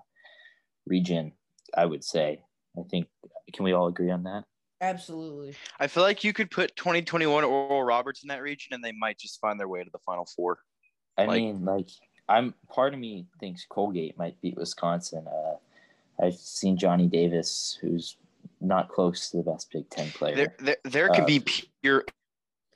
[0.87, 1.33] region,
[1.77, 2.43] I would say.
[2.77, 3.07] I think,
[3.53, 4.45] can we all agree on that?
[4.81, 5.55] Absolutely.
[5.79, 9.19] I feel like you could put 2021 Oral Roberts in that region, and they might
[9.19, 10.59] just find their way to the Final Four.
[11.17, 11.89] I Like- mean, like,
[12.29, 15.27] I'm part of me thinks Colgate might beat Wisconsin.
[15.27, 15.57] Uh,
[16.21, 18.17] I've seen Johnny Davis, who's
[18.61, 20.37] not close to the best Big Ten player.
[20.37, 21.45] There, there, there could Uh, be
[21.83, 22.05] pure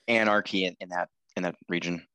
[0.09, 2.07] anarchy in, in that in that region.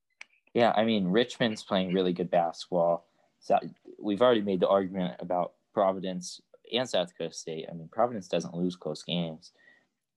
[0.53, 3.07] Yeah, I mean Richmond's playing really good basketball.
[3.39, 3.59] So
[3.99, 6.41] we've already made the argument about Providence
[6.74, 7.68] and South Dakota State.
[7.70, 9.51] I mean Providence doesn't lose close games.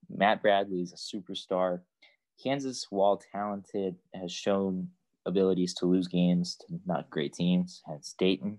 [0.08, 1.80] Matt Bradley is a superstar.
[2.42, 4.88] Kansas, while talented, has shown
[5.26, 7.82] abilities to lose games to not great teams.
[7.86, 8.58] Hence Dayton,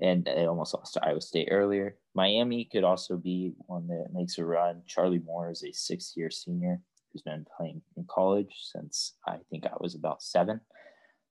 [0.00, 1.96] and they almost lost to Iowa State earlier.
[2.16, 4.82] Miami could also be one that makes a run.
[4.86, 6.80] Charlie Moore is a six-year senior
[7.12, 10.62] who's been playing in college since I think I was about seven.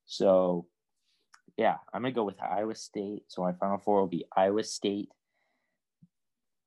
[0.06, 0.68] So,
[1.58, 3.24] yeah, I'm gonna go with Iowa State.
[3.30, 5.10] So my final four will be Iowa State,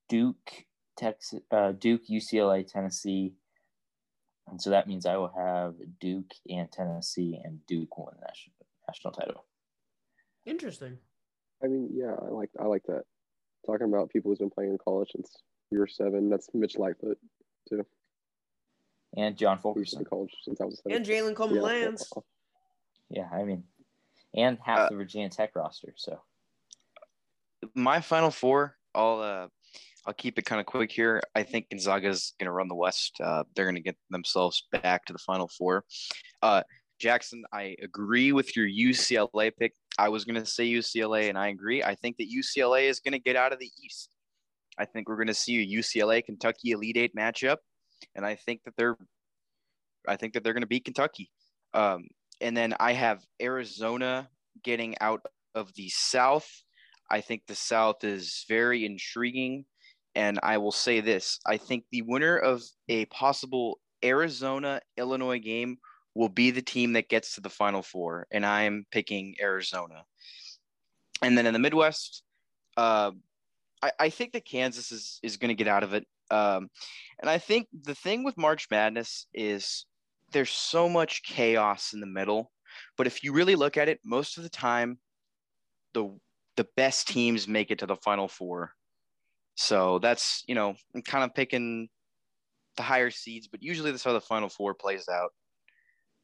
[0.09, 0.65] Duke,
[0.97, 3.35] Texas, uh, Duke, UCLA, Tennessee,
[4.49, 8.55] and so that means I will have Duke and Tennessee, and Duke win the national
[8.89, 9.45] national title.
[10.45, 10.99] Interesting.
[11.63, 13.05] I mean, yeah, I like I like that.
[13.69, 15.37] Talking about people who's been playing in college since
[15.71, 16.31] year seven.
[16.31, 17.19] That's Mitch Lightfoot
[17.69, 17.85] too.
[19.15, 19.99] And John Who's Fulkerson.
[19.99, 20.97] been college since I was seven.
[20.97, 22.11] And Jalen Coleman Yeah, Lands.
[23.11, 23.65] Yeah, I mean,
[24.35, 25.93] and half Uh, the Virginia Tech roster.
[25.97, 26.19] So
[27.75, 29.49] My Final Four, I'll uh,
[30.07, 31.21] I'll keep it kind of quick here.
[31.35, 33.17] I think Gonzaga's going to run the West.
[33.23, 35.85] Uh, they're going to get themselves back to the Final Four.
[36.43, 36.63] Uh,
[36.99, 39.75] Jackson, I agree with your UCLA pick.
[39.99, 41.83] I was going to say UCLA, and I agree.
[41.83, 44.11] I think that UCLA is going to get out of the East.
[44.79, 47.57] I think we're going to see a UCLA Kentucky Elite Eight matchup,
[48.15, 48.97] and I think that they're,
[50.07, 51.31] I think that they're going to beat Kentucky.
[51.75, 52.07] Um,
[52.41, 54.29] and then I have Arizona
[54.63, 55.23] getting out
[55.55, 56.49] of the South.
[57.11, 59.65] I think the South is very intriguing.
[60.15, 65.79] And I will say this I think the winner of a possible Arizona Illinois game
[66.19, 68.27] will be the team that gets to the Final Four.
[68.33, 70.03] And I'm picking Arizona.
[71.23, 72.25] And then in the Midwest,
[72.77, 73.13] uh,
[73.81, 76.05] I, I think that Kansas is, is going to get out of it.
[76.29, 76.71] Um,
[77.21, 79.87] and I think the thing with March Madness is
[80.33, 82.51] there's so much chaos in the middle.
[82.97, 84.99] But if you really look at it, most of the time,
[85.95, 86.19] the
[86.57, 88.73] the best teams make it to the final four.
[89.55, 91.89] So that's you know I'm kind of picking
[92.77, 95.31] the higher seeds, but usually that's how the final four plays out.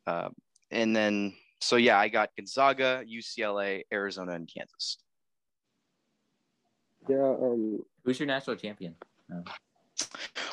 [0.06, 0.28] Uh,
[0.70, 4.98] and then so yeah, I got Gonzaga, UCLA, Arizona, and Kansas.
[7.08, 8.94] Yeah, um, who's your national champion?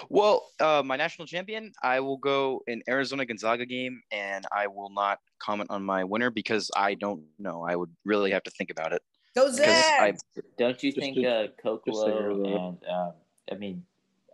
[0.09, 4.89] Well, uh, my national champion, I will go in Arizona Gonzaga game, and I will
[4.89, 7.65] not comment on my winner because I don't know.
[7.67, 9.01] I would really have to think about it.
[9.35, 10.13] Go Because I,
[10.57, 13.13] Don't you think to- uh, Koloko and um,
[13.49, 13.85] I mean,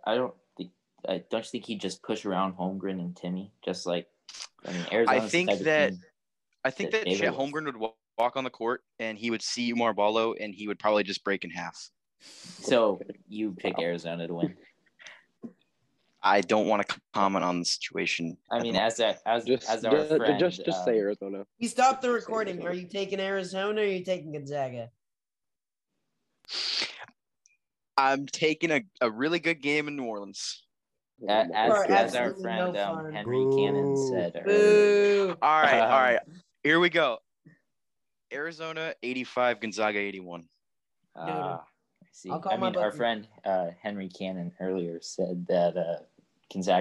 [0.04, 0.70] I don't think
[1.08, 4.08] I don't you think he'd just push around Holmgren and Timme just like
[4.66, 5.28] I mean Arizona.
[5.28, 5.94] think that-
[6.64, 9.72] I think that that Chet Holmgren would walk on the court, and he would see
[9.72, 11.90] Oumar Ballo, and he would probably just break in half.
[12.20, 14.56] so you pick Arizona to win.
[16.20, 18.36] I don't want to comment on the situation.
[18.50, 21.46] I mean, as a, as just as our just, friend, just just say um, Arizona.
[21.58, 22.60] You stop the recording.
[22.66, 24.90] Are you taking Arizona or are you taking Gonzaga?
[27.96, 30.64] I'm taking a, a really good game in New Orleans.
[31.26, 33.12] A- as, as our friend no um, fun.
[33.12, 35.26] Henry Cannon said earlier.
[35.26, 35.36] Boo!
[35.42, 36.20] All right, all Um.
[36.62, 37.18] Here we go.
[38.32, 40.44] Arizona 85, Gonzaga 81.
[41.16, 41.62] Ah,
[42.02, 42.30] I see.
[42.30, 46.02] I'll call I my mean, our friend uh, Henry Cannon earlier said that uh,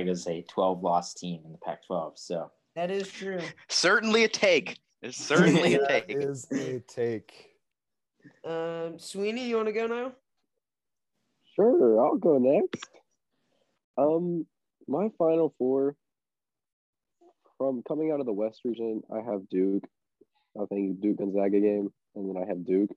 [0.09, 2.13] is a 12 loss team in the Pac-12.
[2.15, 3.39] So That is true.
[3.69, 4.77] Certainly a take.
[5.01, 6.05] It's certainly a take.
[6.09, 7.55] is a take.
[8.43, 10.11] Um, Sweeney, you want to go now?
[11.55, 12.89] Sure, I'll go next.
[13.97, 14.45] Um,
[14.87, 15.95] my final four
[17.57, 19.83] from coming out of the West region, I have Duke.
[20.59, 22.91] I think Duke Gonzaga game, and then I have Duke.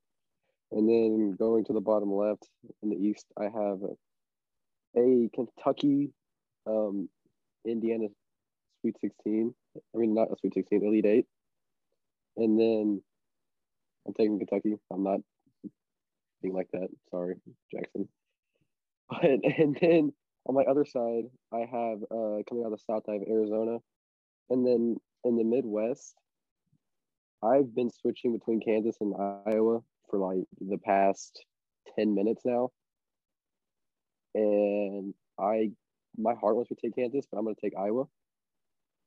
[0.73, 2.47] And then going to the bottom left
[2.83, 3.81] in the East, I have
[4.97, 6.11] a Kentucky,
[6.67, 7.09] um,
[7.67, 8.07] Indiana
[8.81, 9.55] Sweet 16.
[9.77, 11.27] I mean, not a Sweet 16, Elite Eight.
[12.37, 13.03] And then
[14.07, 14.77] I'm taking Kentucky.
[14.93, 15.21] I'm not
[16.43, 16.89] being like that.
[17.11, 17.37] Sorry,
[17.73, 18.09] Jackson.
[19.11, 20.13] But and then
[20.51, 23.79] on my other side, I have uh, coming out of the South, I have Arizona,
[24.51, 26.17] and then in the Midwest,
[27.41, 29.15] I've been switching between Kansas and
[29.47, 29.79] Iowa
[30.11, 31.45] for like the past
[31.97, 32.71] ten minutes now,
[34.35, 35.71] and I
[36.19, 38.07] my heart wants me to take Kansas, but I'm going to take Iowa.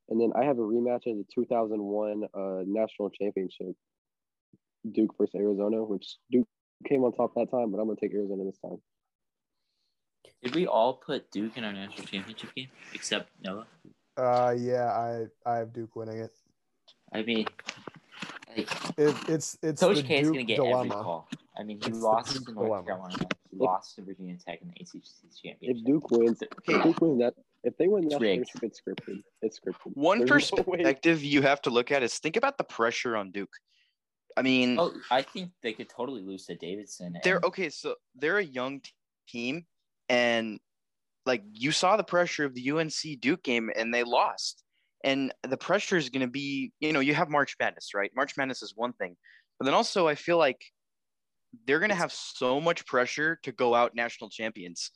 [0.07, 3.75] And then I have a rematch of the 2001 uh, national championship,
[4.89, 6.47] Duke versus Arizona, which Duke
[6.87, 8.79] came on top that time, but I'm going to take Arizona this time.
[10.43, 13.65] Did we all put Duke in our national championship game except Noah?
[14.17, 16.31] Uh, yeah, I I have Duke winning it.
[17.13, 17.47] I mean,
[18.55, 20.81] like, it it's it's Coach the K is going to get dilemma.
[20.81, 21.29] every call.
[21.57, 22.85] I mean, he It's lost to North dilemma.
[22.85, 23.15] Carolina.
[23.51, 25.03] He lost to Virginia Tech in the ACC
[25.43, 25.59] championship.
[25.61, 29.21] If Duke wins, if Duke wins that, if they win that championship, it's scripted.
[29.43, 29.93] It's scripted.
[29.93, 33.31] One There's no perspective you have to look at is think about the pressure on
[33.31, 33.53] Duke.
[34.35, 37.17] I mean, Oh, I think they could totally lose to Davidson.
[37.23, 37.69] they're okay.
[37.69, 38.81] So they're a young
[39.27, 39.67] team,
[40.09, 40.59] and
[41.25, 44.63] like you saw the pressure of the UNC Duke game, and they lost.
[45.05, 48.09] And the pressure is going to be, you know, you have March Madness, right?
[48.15, 49.17] March Madness is one thing,
[49.59, 50.63] but then also I feel like
[51.67, 54.91] they're going to have so much pressure to go out national champions,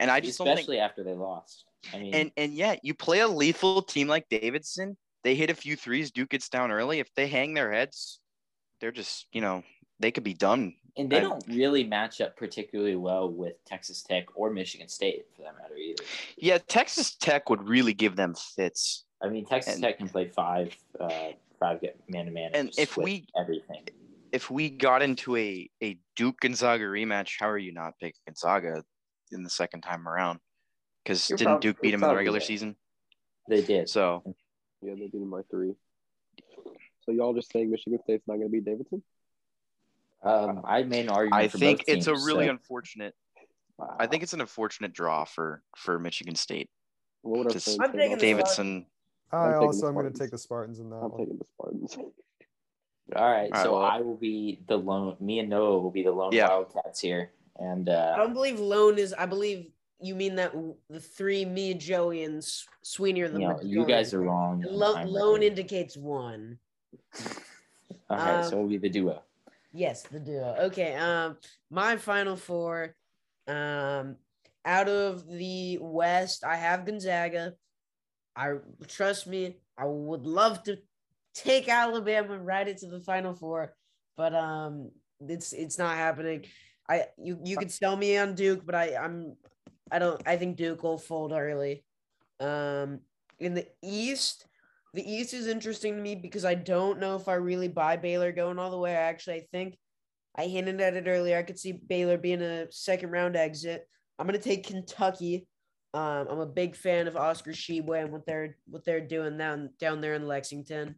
[0.00, 1.64] and I just don't think especially after they lost.
[1.92, 4.96] I mean, And and yeah, you play a lethal team like Davidson.
[5.22, 6.10] They hit a few threes.
[6.10, 6.98] Duke gets down early.
[6.98, 8.20] If they hang their heads,
[8.80, 9.62] they're just you know
[10.00, 10.74] they could be done.
[10.96, 15.26] And they I- don't really match up particularly well with Texas Tech or Michigan State
[15.34, 16.04] for that matter either.
[16.36, 19.04] Yeah, Texas Tech would really give them fits.
[19.22, 22.96] I mean, Texas And- Tech can play five, uh, five man to man, And if
[22.96, 23.86] we- everything,
[24.32, 28.84] If we got into a a Duke Gonzaga rematch, how are you not picking Gonzaga
[29.30, 30.40] in the second time around?
[31.04, 32.46] Because didn't prob- Duke beat you're them in the regular right.
[32.46, 32.76] season?
[33.48, 33.88] they did.
[33.88, 34.22] So
[34.82, 35.76] Yeah, they beat him by three.
[37.02, 39.02] So y'all just saying Michigan State's not going to beat Davidson?
[40.24, 41.42] Um, I made an argument.
[41.42, 43.14] I for think both it's a really so- unfortunate.
[43.78, 43.96] Wow.
[43.98, 46.70] I think it's an unfortunate draw for for Michigan State.
[47.22, 48.26] What would our just- I'm taking about the?
[48.26, 48.86] Davidson.
[49.32, 51.18] I'm I taking also the am going to take the Spartans in that I'm one.
[51.20, 51.96] taking the Spartans.
[53.16, 55.16] All right, All right, so well- I will be the lone.
[55.20, 56.48] Me and Noah will be the lone Yeah.
[56.48, 59.12] Wildcats here, and I uh, don't believe lone is.
[59.12, 59.66] I believe
[60.00, 60.54] you mean that
[60.88, 63.40] the three, me, and Joey, and S- Sweeney are the.
[63.40, 64.60] you know, you guys are wrong.
[64.60, 64.78] majority.
[64.78, 65.42] Lo- lone right.
[65.48, 66.58] indicates one.
[68.10, 69.22] All right, um, so we'll be the duo.
[69.74, 70.56] Yes, the duo.
[70.66, 70.94] Okay.
[70.94, 71.36] Um,
[71.70, 72.94] my final four.
[73.48, 74.16] Um,
[74.64, 77.54] out of the West, I have Gonzaga.
[78.36, 78.54] I
[78.88, 79.58] trust me.
[79.76, 80.78] I would love to
[81.34, 83.74] take Alabama right into the Final Four,
[84.16, 86.44] but um, it's it's not happening.
[86.88, 89.36] I you you could sell me on Duke, but I I'm
[89.90, 91.84] I don't I think Duke will fold early.
[92.40, 93.00] Um,
[93.38, 94.46] in the East,
[94.94, 98.30] the East is interesting to me because I don't know if I really buy Baylor
[98.30, 98.92] going all the way.
[98.92, 99.76] I actually I think
[100.36, 101.36] I hinted at it earlier.
[101.36, 103.88] I could see Baylor being a second round exit.
[104.18, 105.48] I'm gonna take Kentucky.
[105.92, 109.70] Um, I'm a big fan of Oscar Tshiebwe and what they're what they're doing down
[109.80, 110.94] down there in Lexington.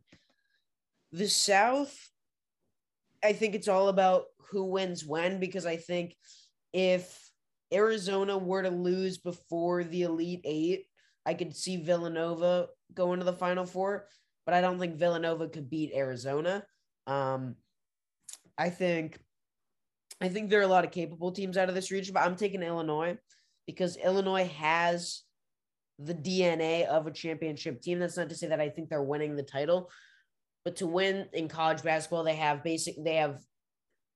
[1.13, 1.97] The South,
[3.25, 6.15] I think it's all about who wins when because I think
[6.75, 7.31] if
[7.73, 10.85] Arizona were to lose before the Elite Eight,
[11.25, 14.07] I could see Villanova going to the Final Four,
[14.45, 16.65] but I don't think Villanova could beat Arizona.
[17.07, 17.57] Um,
[18.59, 19.19] I think,
[20.21, 22.37] I think there are a lot of capable teams out of this region, but I'm
[22.37, 23.19] taking Illinois
[23.67, 25.23] because Illinois has
[25.99, 27.99] the DNA of a championship team.
[27.99, 29.91] That's not to say that I think they're winning the title,
[30.65, 33.43] but to win in college basketball, they have basic, they have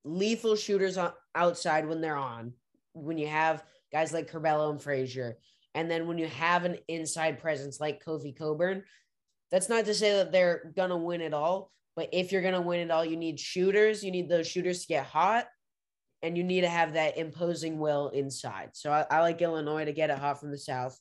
[0.04, 2.52] lethal shooters on outside when they're on.
[2.92, 3.62] When you have
[3.92, 5.36] guys like Curbelo and Frazier,
[5.74, 8.82] and then when you have an inside presence like Kofi Cockburn,
[9.50, 11.72] that's not to say that they're gonna win it all.
[11.96, 14.02] But if you're gonna win it all, you need shooters.
[14.02, 15.46] You need those shooters to get hot,
[16.22, 18.70] and you need to have that imposing will inside.
[18.74, 20.98] So I, I like Illinois to get it hot from the south,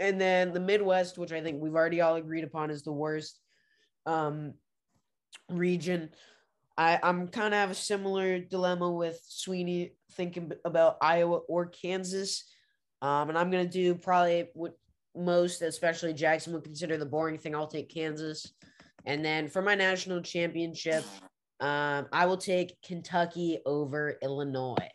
[0.00, 3.38] and then the Midwest, which I think we've already all agreed upon is the worst
[4.06, 4.54] um,
[5.48, 6.10] region.
[6.76, 12.44] I, I'm kind of have a similar dilemma with Sweeney thinking about Iowa or Kansas.
[13.02, 14.78] Um, and I'm going to do probably what
[15.14, 18.52] most, especially Jackson, would consider the boring thing, I'll take Kansas.
[19.04, 21.04] And then for my national championship,
[21.58, 24.88] um, I will take Kentucky over Illinois.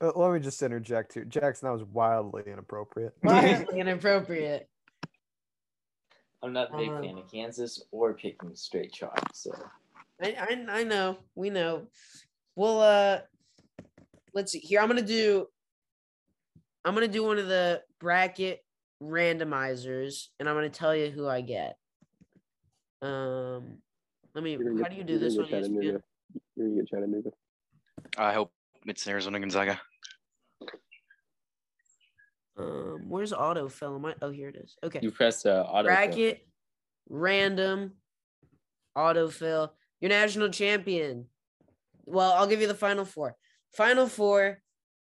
[0.00, 1.24] Uh, let me just interject here.
[1.24, 3.14] Jackson, that was wildly inappropriate.
[3.24, 4.68] Wildly inappropriate.
[6.40, 9.18] I'm not a big Um, fan of Kansas or picking straight chalk.
[9.34, 9.50] So
[10.22, 11.88] I, I I know, we know.
[12.54, 13.20] Well, uh,
[14.34, 14.60] let's see.
[14.60, 15.48] Here, I'm gonna do.
[16.88, 18.64] I'm gonna do one of the bracket
[19.02, 21.76] randomizers, and I'm gonna tell you who I get.
[23.02, 23.82] Um,
[24.34, 24.54] let me.
[24.54, 25.48] How get- do you do this one?
[25.48, 25.74] get ESPN?
[25.74, 26.02] Chattanooga.
[26.56, 27.30] You're gonna get Chattanooga.
[28.16, 28.52] I hope
[28.86, 29.78] it's Arizona Gonzaga.
[32.56, 33.96] Um, where's autofill?
[33.96, 34.14] Am I?
[34.22, 34.78] Oh, here it is.
[34.82, 35.00] Okay.
[35.02, 35.88] you press uh, auto.
[35.88, 36.48] bracket,
[37.10, 37.92] random,
[38.96, 39.72] autofill.
[40.00, 41.26] Your national champion.
[42.06, 43.36] Well, I'll give you the final four.
[43.74, 44.62] Final four.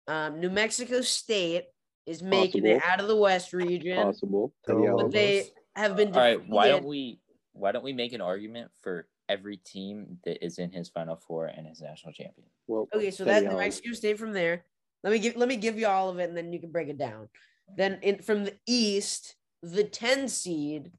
[0.08, 1.66] Um, New Mexico State
[2.06, 4.54] is making it out of the West region, Possible.
[4.66, 4.88] Teddy Go.
[4.88, 5.06] Allen.
[5.06, 6.10] but they have been.
[6.10, 7.20] All right, why don't we
[7.54, 11.48] why don't we make an argument for every team that is in his final four
[11.48, 12.48] and his national champion?
[12.68, 14.64] Well, Okay, so Teddy that New Mexico State from there.
[15.04, 16.88] Let me give let me give you all of it, and then you can break
[16.88, 17.28] it down.
[17.76, 20.92] Then in from the East, the ten seed,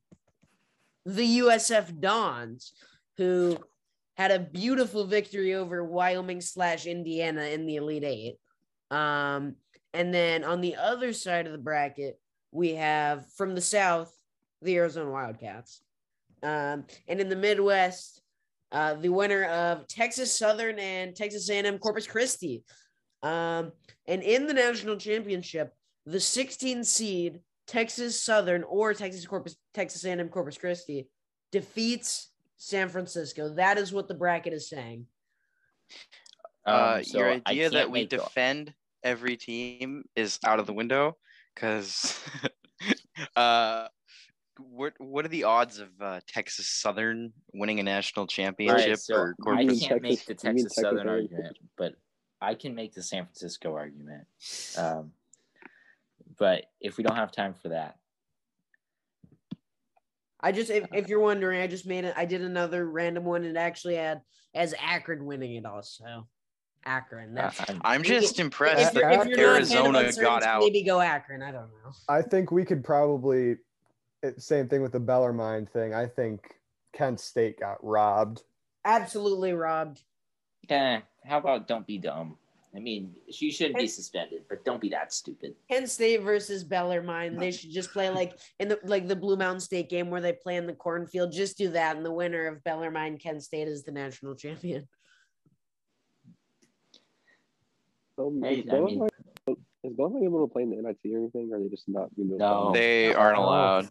[1.06, 2.74] the USF Dons,
[3.16, 3.59] who
[4.18, 8.36] had a beautiful victory over Wyoming slash Indiana in the Elite Eight.
[8.91, 9.57] Um,
[9.95, 12.18] and then on the other side of the bracket,
[12.53, 14.12] we have from the South,
[14.62, 15.82] the Arizona Wildcats.
[16.43, 18.22] Um, and in the Midwest,
[18.70, 22.64] uh, the winner of Texas Southern and Texas A&M Corpus Christi.
[23.22, 23.72] Um,
[24.07, 25.72] and in the national championship,
[26.07, 31.09] the 16 seed Texas Southern or Texas Corpus Texas A&M Corpus Christi
[31.53, 33.55] defeats San Francisco.
[33.55, 35.07] That is what the bracket is saying.
[36.64, 40.66] Um, uh, so your idea that we make the- defend every team is out of
[40.66, 41.16] the window
[41.55, 42.18] because
[43.36, 43.88] uh,
[44.59, 49.14] what what are the odds of uh, Texas Southern winning a national championship right, so
[49.14, 51.94] or I can't make the Texas- you mean Texas Texas Southern argument, but
[52.40, 54.26] I can make the San Francisco argument.
[54.76, 55.12] Um,
[56.38, 57.99] but if we don't have time for that,
[60.40, 62.14] I just, if, if you're wondering, I just made it.
[62.16, 64.22] I did another random one and actually had
[64.55, 66.28] as Akron winning it also.
[66.85, 67.35] Akron.
[67.35, 70.12] That's, I'm- I'm If just impressed if that if you're not a fan of Arizona
[70.22, 70.61] got out.
[70.61, 71.43] maybe go Akron.
[71.43, 71.93] I don't know.
[72.09, 73.57] I think we could probably
[74.39, 75.95] same thing with the Bellarmine thing.
[75.95, 76.55] I think
[76.93, 78.43] Kent State got robbed.
[78.85, 80.03] Absolutely robbed.
[80.68, 82.37] eh, how about don't be dumb?
[82.74, 85.55] I mean, she shouldn't be suspended, but don't be that stupid.
[85.70, 87.37] Kent State versus Bellarmine.
[87.37, 90.33] They should just play like in the like the Blue Mountain State game where they
[90.35, 91.33] play in the cornfield.
[91.33, 94.87] Just do that, and the winner of Bellarmine Kent State is the national champion.
[98.18, 99.08] Um, Hey, is I mean, Bellarmine
[99.84, 101.50] is Bellarmine able to play in the NIT or anything?
[101.52, 102.72] Or are they just not doing those No.
[102.72, 102.74] things?
[102.74, 103.44] They aren't Oh.
[103.44, 103.88] allowed.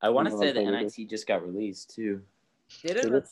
[0.00, 2.22] I want to say the fine with NIT just got released too.
[2.82, 3.14] Did Did it?
[3.14, 3.28] it?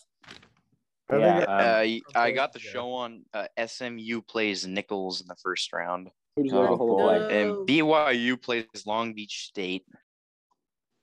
[1.11, 5.21] I Yeah, um, Uh, y- I okay, got the show on uh, SMU plays Nicholls
[5.21, 6.11] in the first round,
[6.51, 7.27] Oh, boy.
[7.29, 9.87] and BYU plays Long Beach State.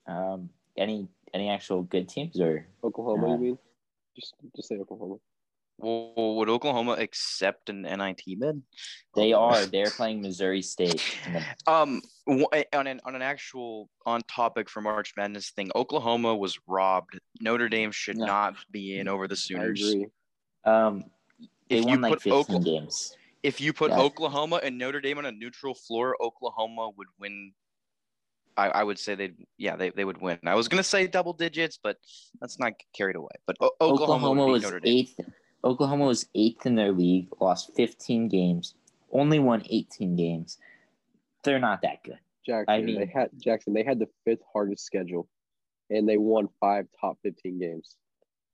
[0.07, 3.57] Um, any any actual good teams or Oklahoma, Uh, you mean?
[4.15, 5.17] Just just say Oklahoma.
[5.79, 8.61] Well, would Oklahoma accept an NIT bid?
[9.15, 11.01] they are they're playing Missouri State.
[11.67, 17.19] Um, on an on an actual on topic for March Madness thing, Oklahoma was robbed.
[17.41, 18.25] Notre Dame should No.
[18.25, 19.81] not be in over the I Sooners.
[19.89, 20.07] agree.
[20.65, 21.05] Um,
[21.69, 23.15] they If you like put 15 Okla- games.
[23.43, 23.99] If you put Yeah.
[23.99, 27.53] Oklahoma and Notre Dame on a neutral floor, Oklahoma would win.
[28.57, 30.39] I, I would say they'd yeah they, they would win.
[30.45, 31.97] I was gonna say double digits, but
[32.41, 33.31] let's not get carried away.
[33.47, 34.97] But o- Oklahoma, Oklahoma was Notre Dame.
[34.97, 35.19] eighth.
[35.63, 38.75] Oklahoma was eighth in their league, lost 15 games,
[39.11, 40.57] only won 18 games.
[41.43, 42.19] They're not that good.
[42.45, 43.73] Jackson, mean- they had Jackson.
[43.73, 45.27] They had the fifth hardest schedule,
[45.89, 47.95] and they won five top fifteen games.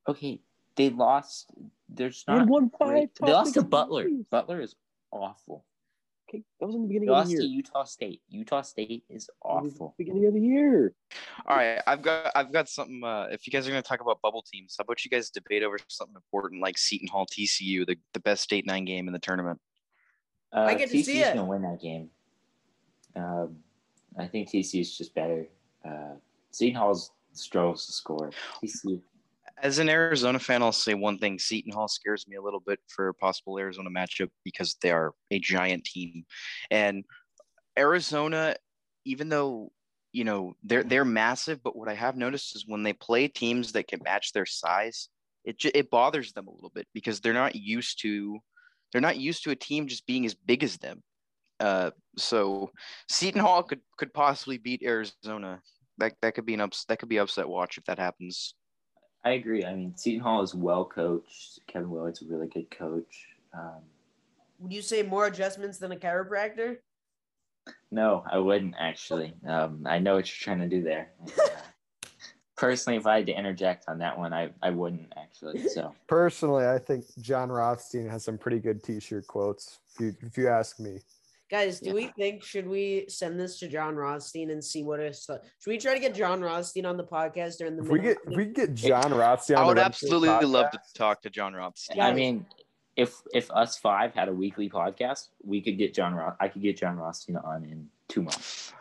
[0.07, 0.41] Okay,
[0.75, 1.49] they lost.
[1.87, 2.47] There's They not.
[2.47, 3.13] won five.
[3.13, 4.05] Top They lost to Butler.
[4.05, 4.25] games.
[4.29, 4.75] Butler is
[5.11, 5.63] awful.
[6.27, 7.51] Okay, that was in the They beginning of lost the to year.
[7.57, 8.21] Utah State.
[8.29, 9.93] Utah State is awful.
[9.97, 10.93] beginning of the year.
[11.45, 13.03] All right, I've got I've got something.
[13.03, 15.61] Uh, if you guys are gonna talk about bubble teams, how about you guys debate
[15.61, 19.19] over something important like Seton Hall TCU, the, the best state nine game in the
[19.19, 19.59] tournament?
[20.51, 21.35] Uh, I get to see TCU's it.
[21.35, 22.09] gonna win that game.
[23.15, 23.57] Um,
[24.17, 25.45] I think TCU is just better.
[25.87, 26.15] Uh,
[26.51, 28.31] Seton Hall's struggles to score.
[28.63, 28.99] TCU.
[29.61, 32.79] As an Arizona fan, I'll say one thing: Seton Hall scares me a little bit
[32.87, 36.25] for a possible Arizona matchup because they are a giant team,
[36.69, 37.03] and
[37.77, 38.55] Arizona,
[39.05, 39.71] even though
[40.11, 43.71] you know they're they're massive, but what I have noticed is when they play teams
[43.73, 45.09] that can match their size,
[45.45, 48.39] it it bothers them a little bit because they're not used to
[48.91, 51.01] they're not used to a team just being as big as them.
[51.59, 52.71] Uh, so
[53.09, 55.61] Seton Hall could could possibly beat Arizona.
[55.97, 58.53] That that could be an ups that could be upset watch if that happens.
[59.25, 59.65] I agree.
[59.65, 61.59] I mean, Seton Hall is well coached.
[61.67, 63.27] Kevin Willard's a really good coach.
[63.53, 63.81] Um,
[64.59, 66.77] Would you say more adjustments than a chiropractor?
[67.91, 69.33] no, I wouldn't actually.
[69.47, 71.09] Um, I know what you're trying to do there.
[71.39, 71.47] Uh,
[72.55, 75.67] personally, if I had to interject on that one, I, I wouldn't actually.
[75.69, 79.79] So Personally, I think Jon Rothstein has some pretty good T-shirt quotes.
[79.95, 80.99] If you, if you ask me,
[81.51, 85.23] Guys, do we think should we send this to Jon Rothstein and see what is?
[85.23, 87.83] Should we try to get Jon Rothstein on the podcast during the?
[87.83, 90.71] if we get if we get Jon Rothstein, I would the Red Shirt absolutely love
[90.71, 91.99] to talk to Jon Rothstein.
[91.99, 92.47] I mean,
[92.95, 96.35] if if us five had a weekly podcast, we could get Jon Roth.
[96.39, 98.73] I could get Jon Rothstein on in two months.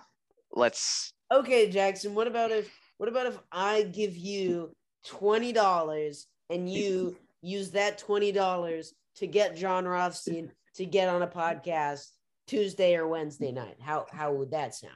[0.53, 2.15] Let's Okay, Jackson.
[2.15, 4.73] What about if what about if I give you
[5.05, 11.23] twenty dollars and you use that twenty dollars to get Jon Rothstein to get on
[11.23, 12.09] a podcast
[12.47, 13.76] Tuesday or Wednesday night?
[13.80, 14.92] How how would that sound?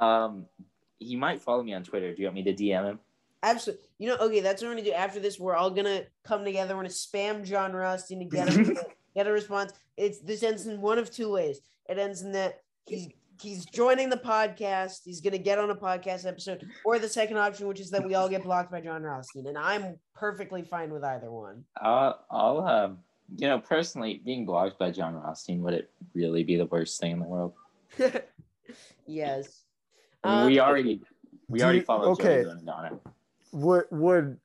[0.00, 0.46] Um,
[0.98, 2.14] he might follow me on Twitter.
[2.14, 2.98] Do you want me to DM him?
[3.42, 3.84] Absolutely.
[3.98, 5.38] You know, okay, that's what we're gonna do after this.
[5.38, 6.74] We're all gonna come together.
[6.74, 8.76] We're gonna spam Jon Rothstein to get him
[9.14, 9.72] get a response.
[9.96, 11.60] It's this ends in one of two ways.
[11.88, 13.08] It ends in that he's
[13.40, 15.00] he's joining the podcast.
[15.04, 18.14] He's gonna get on a podcast episode, or the second option, which is that we
[18.14, 21.64] all get blocked by Jon Rothstein, and I'm perfectly fine with either one.
[21.80, 22.98] I'll, I'll um,
[23.36, 27.12] you know, personally, being blocked by Jon Rothstein would it really be the worst thing
[27.12, 27.52] in the world?
[29.06, 29.62] yes.
[30.22, 31.00] I mean, we Um, already
[31.48, 32.42] we already you- followed okay.
[32.44, 33.00] Joey Bonadonna.
[33.52, 34.38] would would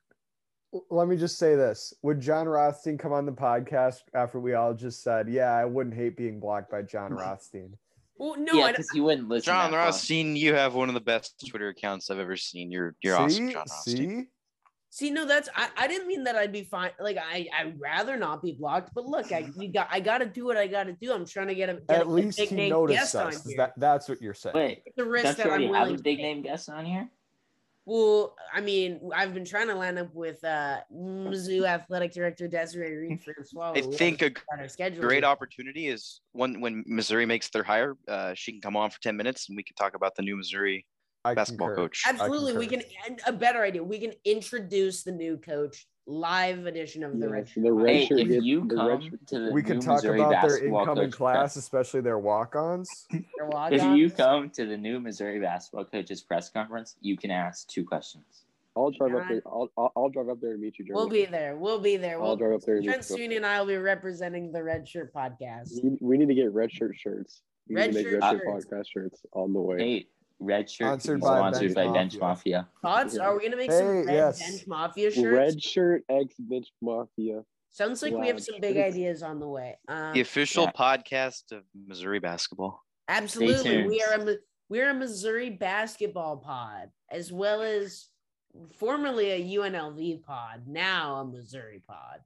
[0.89, 4.73] let me just say this: Would Jon Rothstein come on the podcast after we all
[4.73, 7.75] just said, "Yeah, I wouldn't hate being blocked by Jon Rothstein"?
[8.17, 9.45] Well, no, yeah, I, because he wouldn't listen.
[9.45, 9.85] Jon that far.
[9.85, 12.69] Rothstein, you have one of the best Twitter accounts I've ever seen.
[12.71, 13.95] You're you're awesome, Jon Rothstein.
[14.23, 14.27] see,
[14.91, 16.89] See, no, that's I, I didn't mean that I'd be fine.
[16.99, 20.45] Like I I'd rather not be blocked, but look, I you got I gotta do
[20.45, 21.13] what I gotta do.
[21.13, 23.27] I'm trying to get a get at a least big he name noticed guest on
[23.27, 23.45] us.
[23.45, 23.57] here.
[23.57, 24.55] That, that's what you're saying.
[24.55, 26.85] Wait, it's a risk don't that you I'm already have a big name guest on
[26.85, 27.07] here?
[27.85, 32.95] Well, I mean, I've been trying to line up with uh Mizzou athletic director Desiree
[32.95, 33.73] Reed Francois.
[33.75, 37.95] I We think a our schedule Great opportunity is when when Missouri makes their hire.
[38.07, 40.35] Uh, she can come on for ten minutes and we can talk about the new
[40.35, 40.87] Missouri
[41.25, 41.81] I basketball concur.
[41.83, 42.03] coach.
[42.07, 42.81] Absolutely, we can.
[43.07, 47.31] And a better idea, we can introduce the new coach live edition of the Yeah,
[47.33, 49.61] Red so the red Hey, shirt if you the red come shirt- to the We
[49.61, 53.07] can new talk Missouri about their basketball incoming coach class, especially their walk-ons.
[53.11, 57.67] Their If you come to the new Missouri basketball coaches press conference, you can ask
[57.67, 58.45] two questions.
[58.75, 59.41] I'll drive up there.
[59.45, 60.95] I'll, I'll I'll drive up there to meet you, Jeremy.
[61.01, 61.57] We'll be there.
[61.57, 62.15] We'll be there.
[62.17, 63.03] I'll We'll, drive up there and Trent.
[63.03, 65.83] Sweeney and I will be representing the Red Shirt Podcast.
[65.83, 67.41] We- We need to get red shirt shirts.
[67.67, 68.65] We Red need to make shirt red shirt shirts.
[68.67, 69.77] podcast shirts on the way.
[69.79, 70.07] Hey,
[70.39, 72.57] Red Shirt Sponsored by sponsored Bench by Bench Mafia.
[72.57, 72.67] Mafia.
[72.81, 73.15] Thoughts?
[73.15, 73.23] Yeah.
[73.23, 74.39] Are we gonna make some Hey, red yes.
[74.39, 75.25] bench mafia shirts?
[75.55, 77.43] Red shirt X bench mafia.
[77.71, 79.77] Sounds like we have some big ideas on the way.
[79.87, 80.71] Um, The official yeah.
[80.71, 82.81] podcast of Missouri basketball.
[83.07, 84.35] absolutely, we are a
[84.69, 88.07] we're a Missouri basketball pod, as well as
[88.77, 92.19] formerly a UNLV pod, now a Missouri pod.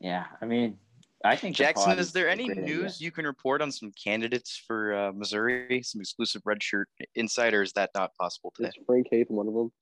[0.00, 0.78] Yeah, I mean,
[1.24, 2.76] I think Jackson, pod is there any great idea.
[2.76, 5.82] news you can report on some candidates for uh, Missouri?
[5.82, 7.62] Some exclusive red shirt insider?
[7.62, 8.68] Is that not possible today?
[8.68, 9.72] Is Frank Haith one of them?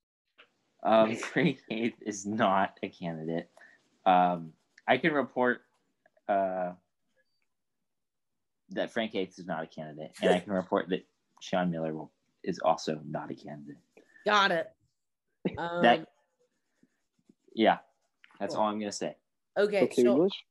[0.85, 3.51] Um, Frank Haith is not a candidate.
[4.07, 4.53] Um,
[4.87, 5.63] I can report
[6.29, 6.73] uh,
[8.71, 11.05] that Frank Haith is not a candidate, and I can report that
[11.41, 12.13] Sean Miller will,
[12.45, 13.79] is also not a candidate.
[14.25, 14.71] Got it.
[15.59, 16.07] Um, That,
[17.53, 17.79] yeah,
[18.39, 18.63] that's Cool.
[18.63, 19.17] all I'm gonna say.
[19.59, 20.45] okay, Okay, so English?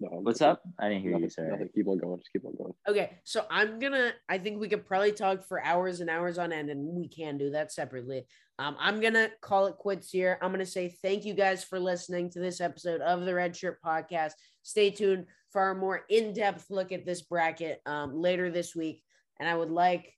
[0.00, 0.08] No.
[0.18, 0.52] I'm What's kidding.
[0.52, 0.62] up?
[0.78, 1.30] I didn't hear Nothing, you.
[1.30, 1.50] Sorry.
[1.50, 1.68] nothing.
[1.74, 2.18] Keep on going.
[2.18, 2.72] Just keep on going.
[2.88, 4.12] Okay, so I'm gonna.
[4.28, 7.36] I think we could probably talk for hours and hours on end, and we can
[7.36, 8.26] do that separately.
[8.58, 10.38] Um, I'm gonna call it quits here.
[10.40, 13.78] I'm gonna say thank you guys for listening to this episode of the Red Shirt
[13.84, 14.32] Podcast.
[14.62, 19.02] Stay tuned for a more in-depth look at this bracket um, later this week,
[19.38, 20.14] and I would like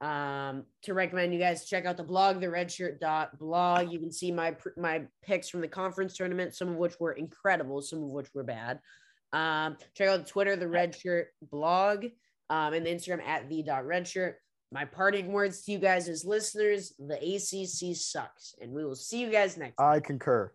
[0.00, 3.90] um, to recommend you guys check out the blog, the redshirt.blog.
[3.92, 7.80] You can see my my picks from the conference tournament, some of which were incredible,
[7.82, 8.80] some of which were bad.
[9.32, 12.06] Um, check out the Twitter, the Red Shirt blog,
[12.50, 14.34] um, and the Instagram at the dot redshirt.
[14.70, 19.20] My parting words to you guys as listeners: the ACC sucks, and we will see
[19.20, 19.76] you guys next.
[19.76, 19.92] time.
[19.92, 20.52] I concur.